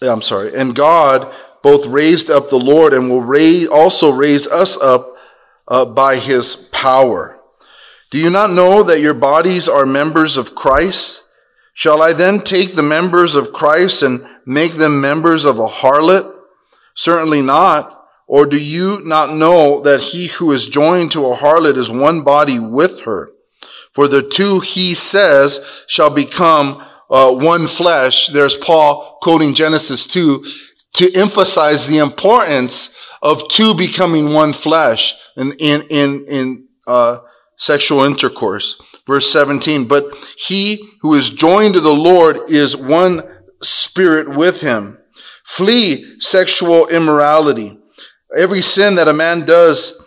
I'm 0.00 0.22
sorry, 0.22 0.54
and 0.54 0.74
God 0.74 1.34
both 1.62 1.86
raised 1.86 2.30
up 2.30 2.48
the 2.48 2.58
Lord 2.58 2.94
and 2.94 3.10
will 3.10 3.22
raise, 3.22 3.66
also 3.66 4.10
raise 4.10 4.46
us 4.46 4.76
up 4.78 5.06
uh, 5.66 5.84
by 5.84 6.16
his 6.16 6.56
power. 6.72 7.40
Do 8.10 8.18
you 8.18 8.30
not 8.30 8.50
know 8.50 8.82
that 8.84 9.00
your 9.00 9.14
bodies 9.14 9.68
are 9.68 9.84
members 9.84 10.36
of 10.36 10.54
Christ? 10.54 11.24
Shall 11.74 12.00
I 12.00 12.12
then 12.12 12.40
take 12.40 12.74
the 12.74 12.82
members 12.82 13.34
of 13.34 13.52
Christ 13.52 14.02
and 14.02 14.26
make 14.46 14.74
them 14.74 15.00
members 15.00 15.44
of 15.44 15.58
a 15.58 15.66
harlot? 15.66 16.37
Certainly 16.98 17.42
not. 17.42 17.94
Or 18.26 18.44
do 18.44 18.60
you 18.60 19.00
not 19.04 19.32
know 19.32 19.80
that 19.82 20.00
he 20.00 20.26
who 20.26 20.50
is 20.50 20.66
joined 20.66 21.12
to 21.12 21.26
a 21.26 21.36
harlot 21.36 21.76
is 21.76 21.88
one 21.88 22.24
body 22.24 22.58
with 22.58 23.02
her? 23.02 23.30
For 23.92 24.08
the 24.08 24.20
two, 24.20 24.58
he 24.58 24.96
says, 24.96 25.60
shall 25.86 26.10
become 26.10 26.84
uh, 27.08 27.32
one 27.32 27.68
flesh. 27.68 28.26
There's 28.26 28.56
Paul 28.56 29.16
quoting 29.22 29.54
Genesis 29.54 30.06
2 30.08 30.44
to 30.94 31.14
emphasize 31.14 31.86
the 31.86 31.98
importance 31.98 32.90
of 33.22 33.48
two 33.48 33.76
becoming 33.76 34.32
one 34.32 34.52
flesh 34.52 35.14
in, 35.36 35.52
in, 35.60 35.82
in, 35.90 36.24
in 36.26 36.68
uh, 36.88 37.18
sexual 37.56 38.02
intercourse. 38.02 38.76
Verse 39.06 39.30
17, 39.30 39.86
but 39.86 40.04
he 40.36 40.90
who 41.00 41.14
is 41.14 41.30
joined 41.30 41.74
to 41.74 41.80
the 41.80 41.94
Lord 41.94 42.50
is 42.50 42.76
one 42.76 43.22
spirit 43.62 44.28
with 44.28 44.60
him. 44.60 44.97
Flee 45.48 46.20
sexual 46.20 46.86
immorality. 46.88 47.76
Every 48.36 48.60
sin 48.60 48.96
that 48.96 49.08
a 49.08 49.14
man 49.14 49.46
does 49.46 49.98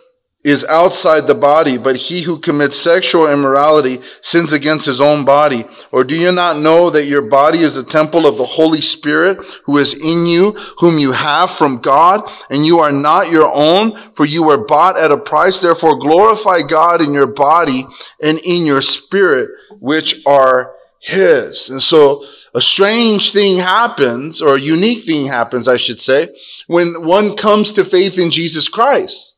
is 0.44 0.64
outside 0.66 1.26
the 1.26 1.34
body, 1.34 1.76
but 1.76 1.96
he 1.96 2.22
who 2.22 2.38
commits 2.38 2.78
sexual 2.78 3.26
immorality 3.26 4.00
sins 4.22 4.52
against 4.52 4.86
his 4.86 5.00
own 5.00 5.24
body. 5.24 5.64
Or 5.90 6.04
do 6.04 6.16
you 6.16 6.30
not 6.30 6.58
know 6.58 6.90
that 6.90 7.06
your 7.06 7.22
body 7.22 7.58
is 7.58 7.74
a 7.74 7.82
temple 7.82 8.24
of 8.24 8.38
the 8.38 8.46
Holy 8.46 8.80
Spirit 8.80 9.44
who 9.64 9.78
is 9.78 9.94
in 9.94 10.26
you, 10.26 10.52
whom 10.78 11.00
you 11.00 11.10
have 11.10 11.50
from 11.50 11.78
God, 11.78 12.22
and 12.48 12.64
you 12.64 12.78
are 12.78 12.92
not 12.92 13.30
your 13.32 13.52
own, 13.52 13.98
for 14.12 14.24
you 14.24 14.44
were 14.44 14.64
bought 14.64 14.96
at 14.96 15.10
a 15.10 15.18
price. 15.18 15.60
Therefore 15.60 15.96
glorify 15.96 16.62
God 16.62 17.02
in 17.02 17.12
your 17.12 17.26
body 17.26 17.84
and 18.22 18.38
in 18.44 18.64
your 18.64 18.80
spirit, 18.80 19.50
which 19.80 20.22
are 20.24 20.72
his. 21.02 21.68
And 21.68 21.82
so 21.82 22.24
a 22.54 22.60
strange 22.60 23.32
thing 23.32 23.58
happens, 23.58 24.40
or 24.40 24.54
a 24.54 24.60
unique 24.60 25.02
thing 25.02 25.26
happens, 25.26 25.66
I 25.66 25.76
should 25.76 26.00
say, 26.00 26.28
when 26.68 27.04
one 27.04 27.36
comes 27.36 27.72
to 27.72 27.84
faith 27.84 28.18
in 28.18 28.30
Jesus 28.30 28.68
Christ. 28.68 29.36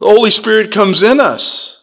The 0.00 0.08
Holy 0.08 0.30
Spirit 0.30 0.70
comes 0.70 1.02
in 1.02 1.20
us. 1.20 1.80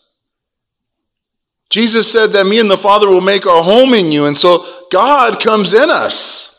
Jesus 1.72 2.12
said 2.12 2.34
that 2.34 2.46
me 2.46 2.60
and 2.60 2.70
the 2.70 2.78
Father 2.78 3.08
will 3.08 3.22
make 3.22 3.48
our 3.48 3.64
home 3.64 3.94
in 3.94 4.12
you. 4.12 4.26
And 4.26 4.38
so 4.38 4.68
God 4.92 5.42
comes 5.42 5.74
in 5.74 5.90
us. 5.90 6.50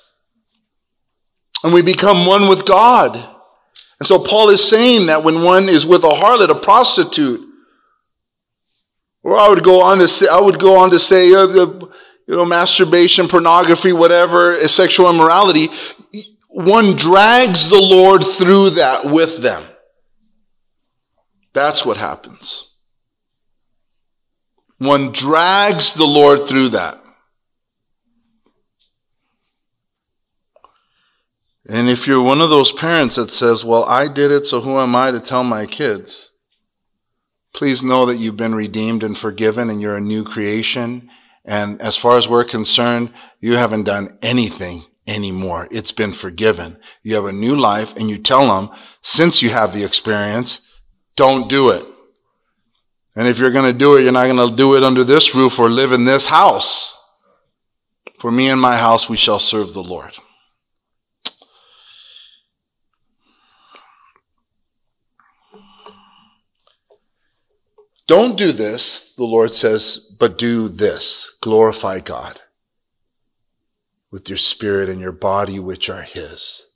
And 1.63 1.73
we 1.73 1.83
become 1.83 2.27
one 2.27 2.49
with 2.49 2.65
God. 2.65 3.17
And 4.01 4.07
so 4.07 4.19
Paul 4.19 4.49
is 4.49 4.67
saying 4.67 5.07
that 5.07 5.23
when 5.23 5.43
one 5.43 5.69
is 5.69 5.87
with 5.87 6.03
a 6.03 6.09
harlot, 6.09 6.51
a 6.51 6.59
prostitute, 6.59 7.47
or 9.23 9.37
I 9.37 9.49
would 9.49 9.63
go 9.63 9.83
on 9.83 9.99
to 9.99 10.09
say, 10.09 10.27
I 10.29 10.41
would 10.41 10.59
go 10.59 10.79
on 10.79 10.91
to 10.91 10.99
say, 10.99 11.33
uh, 11.33 11.47
the, 11.47 11.89
you 12.27 12.37
know, 12.37 12.45
masturbation, 12.45 13.29
pornography, 13.29 13.93
whatever, 13.93 14.57
sexual 14.69 15.11
immorality, 15.11 15.69
one 16.49 16.97
drags 16.97 17.69
the 17.69 17.81
Lord 17.81 18.25
through 18.25 18.71
that 18.71 19.05
with 19.07 19.43
them. 19.43 19.63
That's 21.53 21.85
what 21.85 21.97
happens. 21.97 22.73
One 24.79 25.13
drags 25.13 25.93
the 25.93 26.07
Lord 26.07 26.49
through 26.49 26.71
that. 26.71 27.03
And 31.69 31.89
if 31.89 32.07
you're 32.07 32.23
one 32.23 32.41
of 32.41 32.51
those 32.51 32.73
parents 32.73 33.15
that 33.15 33.31
says, 33.31 33.65
Well, 33.65 33.85
I 33.85 34.09
did 34.09 34.33
it, 34.33 34.47
so 34.47 34.61
who 34.61 34.81
am 34.81 34.97
I 34.97 35.13
to 35.13 35.21
tell 35.21 35.45
my 35.45 35.65
kids? 35.67 36.32
Please 37.53 37.83
know 37.83 38.07
that 38.07 38.17
you've 38.17 38.37
been 38.37 38.55
redeemed 38.55 39.03
and 39.03 39.17
forgiven 39.17 39.69
and 39.69 39.81
you're 39.81 39.97
a 39.97 40.01
new 40.01 40.25
creation. 40.25 41.11
And 41.45 41.81
as 41.83 41.97
far 41.97 42.17
as 42.17 42.29
we're 42.29 42.45
concerned, 42.45 43.13
you 43.41 43.57
haven't 43.57 43.85
done 43.85 44.19
anything 44.23 44.85
anymore. 45.07 45.69
It's 45.71 45.93
been 45.93 46.13
forgiven. 46.13 46.79
You 47.03 47.15
have 47.17 47.27
a 47.27 47.33
new 47.33 47.55
life 47.55 47.95
and 47.97 48.09
you 48.09 48.19
tell 48.19 48.47
them, 48.47 48.75
since 49.03 49.43
you 49.43 49.51
have 49.51 49.75
the 49.75 49.85
experience, 49.85 50.69
don't 51.17 51.49
do 51.49 51.71
it. 51.71 51.85
And 53.15 53.29
if 53.29 53.39
you're 53.39 53.51
going 53.51 53.71
to 53.71 53.79
do 53.79 53.97
it, 53.97 54.03
you're 54.03 54.13
not 54.13 54.29
going 54.29 54.49
to 54.49 54.57
do 54.57 54.75
it 54.75 54.83
under 54.83 55.05
this 55.05 55.35
roof 55.35 55.59
or 55.59 55.69
live 55.69 55.93
in 55.93 56.05
this 56.05 56.27
house. 56.27 56.97
For 58.19 58.31
me 58.31 58.49
and 58.49 58.61
my 58.61 58.77
house, 58.79 59.09
we 59.09 59.17
shall 59.17 59.41
serve 59.41 59.75
the 59.75 59.83
Lord. 59.83 60.13
Don't 68.07 68.37
do 68.37 68.53
this, 68.53 69.15
the 69.17 69.25
Lord 69.25 69.55
says, 69.55 70.15
but 70.19 70.39
do 70.39 70.69
this. 70.69 71.37
Glorify 71.41 72.01
God 72.01 72.41
with 74.11 74.29
your 74.29 74.39
spirit 74.39 74.89
and 74.89 75.01
your 75.01 75.13
body, 75.13 75.59
which 75.59 75.89
are 75.89 76.03
His. 76.03 76.67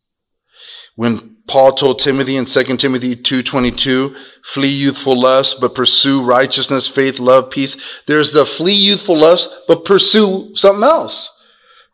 When 0.96 1.36
Paul 1.46 1.72
told 1.72 1.98
Timothy 1.98 2.36
in 2.36 2.46
2 2.46 2.62
Timothy 2.78 3.14
2.22, 3.14 4.16
flee 4.42 4.68
youthful 4.68 5.20
lust, 5.20 5.60
but 5.60 5.74
pursue 5.74 6.24
righteousness, 6.24 6.88
faith, 6.88 7.18
love, 7.18 7.50
peace. 7.50 7.76
There's 8.06 8.32
the 8.32 8.46
flee 8.46 8.72
youthful 8.72 9.18
lust, 9.18 9.50
but 9.68 9.84
pursue 9.84 10.56
something 10.56 10.82
else. 10.82 11.30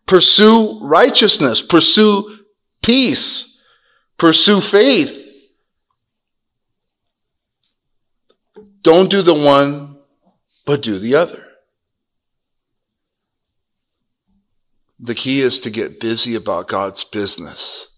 Pursue 0.06 0.78
righteousness, 0.80 1.60
pursue 1.60 2.38
peace, 2.82 3.58
pursue 4.18 4.60
faith. 4.60 5.21
Don't 8.82 9.10
do 9.10 9.22
the 9.22 9.34
one, 9.34 9.98
but 10.66 10.82
do 10.82 10.98
the 10.98 11.14
other. 11.14 11.44
The 14.98 15.14
key 15.14 15.40
is 15.40 15.58
to 15.60 15.70
get 15.70 16.00
busy 16.00 16.34
about 16.34 16.68
God's 16.68 17.04
business 17.04 17.88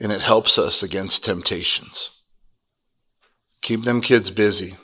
and 0.00 0.10
it 0.10 0.20
helps 0.20 0.58
us 0.58 0.82
against 0.82 1.24
temptations. 1.24 2.10
Keep 3.60 3.84
them 3.84 4.00
kids 4.00 4.30
busy. 4.30 4.76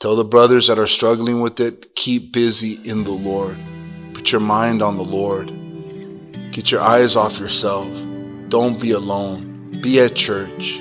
Tell 0.00 0.16
the 0.16 0.24
brothers 0.24 0.68
that 0.68 0.78
are 0.78 0.86
struggling 0.86 1.40
with 1.40 1.60
it, 1.60 1.94
keep 1.94 2.32
busy 2.32 2.80
in 2.88 3.04
the 3.04 3.12
Lord. 3.12 3.58
Put 4.14 4.32
your 4.32 4.40
mind 4.40 4.82
on 4.82 4.96
the 4.96 5.04
Lord. 5.04 5.52
Get 6.52 6.70
your 6.70 6.80
eyes 6.80 7.14
off 7.14 7.38
yourself. 7.38 7.88
Don't 8.48 8.80
be 8.80 8.92
alone. 8.92 9.80
Be 9.82 10.00
at 10.00 10.14
church. 10.14 10.80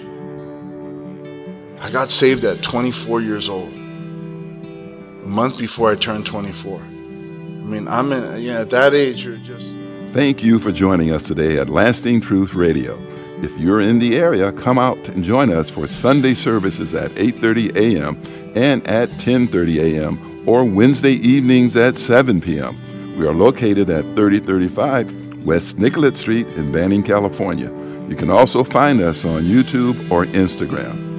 I 1.84 1.92
got 1.92 2.10
saved 2.10 2.46
at 2.46 2.64
24 2.64 3.20
years 3.20 3.50
old, 3.50 3.74
a 3.74 5.28
month 5.28 5.58
before 5.58 5.92
I 5.92 5.98
turned 5.98 6.26
24. 6.26 6.80
I 6.80 6.82
mean, 6.86 7.90
I'm 7.90 8.14
in, 8.14 8.42
yeah, 8.42 8.62
at 8.62 8.70
that 8.70 8.94
age, 8.94 9.26
you're 9.26 9.36
just. 9.36 9.70
Thank 10.14 10.42
you 10.42 10.60
for 10.60 10.72
joining 10.72 11.12
us 11.12 11.24
today 11.24 11.58
at 11.58 11.68
Lasting 11.68 12.22
Truth 12.22 12.54
Radio. 12.54 12.98
If 13.42 13.52
you're 13.58 13.82
in 13.82 14.00
the 14.00 14.16
area, 14.16 14.54
come 14.54 14.80
out 14.80 15.10
and 15.10 15.26
join 15.26 15.52
us 15.52 15.70
for 15.70 15.86
Sunday 15.86 16.36
services 16.36 16.94
at 16.94 17.12
8:30 17.16 17.76
a.m. 17.76 18.16
and 18.56 18.88
at 18.88 19.10
10:30 19.20 19.80
a.m. 19.82 20.44
or 20.48 20.64
Wednesday 20.64 21.16
evenings 21.16 21.76
at 21.76 21.98
7 21.98 22.40
p.m. 22.40 22.78
We 23.18 23.28
are 23.28 23.34
located 23.34 23.90
at 23.90 24.06
3035 24.16 25.44
West 25.44 25.78
Nicollet 25.78 26.16
Street 26.16 26.48
in 26.56 26.72
Banning, 26.72 27.04
California. 27.04 27.70
You 28.08 28.16
can 28.16 28.30
also 28.30 28.64
find 28.64 29.02
us 29.02 29.26
on 29.26 29.44
YouTube 29.44 30.10
or 30.10 30.24
Instagram. 30.28 31.13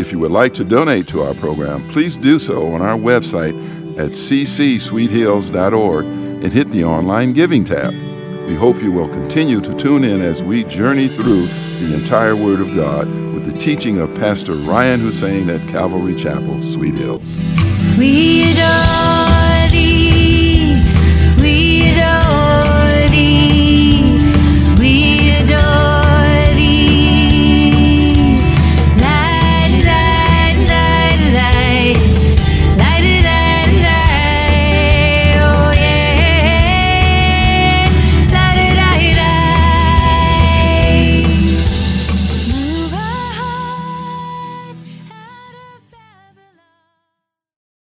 If 0.00 0.10
you 0.10 0.18
would 0.20 0.30
like 0.30 0.54
to 0.54 0.64
donate 0.64 1.06
to 1.08 1.22
our 1.22 1.34
program, 1.34 1.86
please 1.90 2.16
do 2.16 2.38
so 2.38 2.72
on 2.72 2.80
our 2.80 2.96
website 2.96 3.54
at 3.98 4.12
ccsweethills.org 4.12 6.04
and 6.06 6.50
hit 6.50 6.70
the 6.70 6.84
online 6.84 7.34
giving 7.34 7.66
tab. 7.66 7.92
We 8.48 8.54
hope 8.54 8.82
you 8.82 8.92
will 8.92 9.10
continue 9.10 9.60
to 9.60 9.76
tune 9.76 10.04
in 10.04 10.22
as 10.22 10.42
we 10.42 10.64
journey 10.64 11.14
through 11.14 11.48
the 11.48 11.92
entire 11.92 12.34
Word 12.34 12.62
of 12.62 12.74
God 12.74 13.08
with 13.34 13.44
the 13.44 13.52
teaching 13.52 13.98
of 13.98 14.08
Pastor 14.14 14.54
Ryan 14.54 15.00
Hussein 15.00 15.50
at 15.50 15.68
Calvary 15.68 16.16
Chapel, 16.16 16.62
Sweet 16.62 16.94
Hills. 16.94 17.36
We 17.98 18.52
adore 18.52 19.59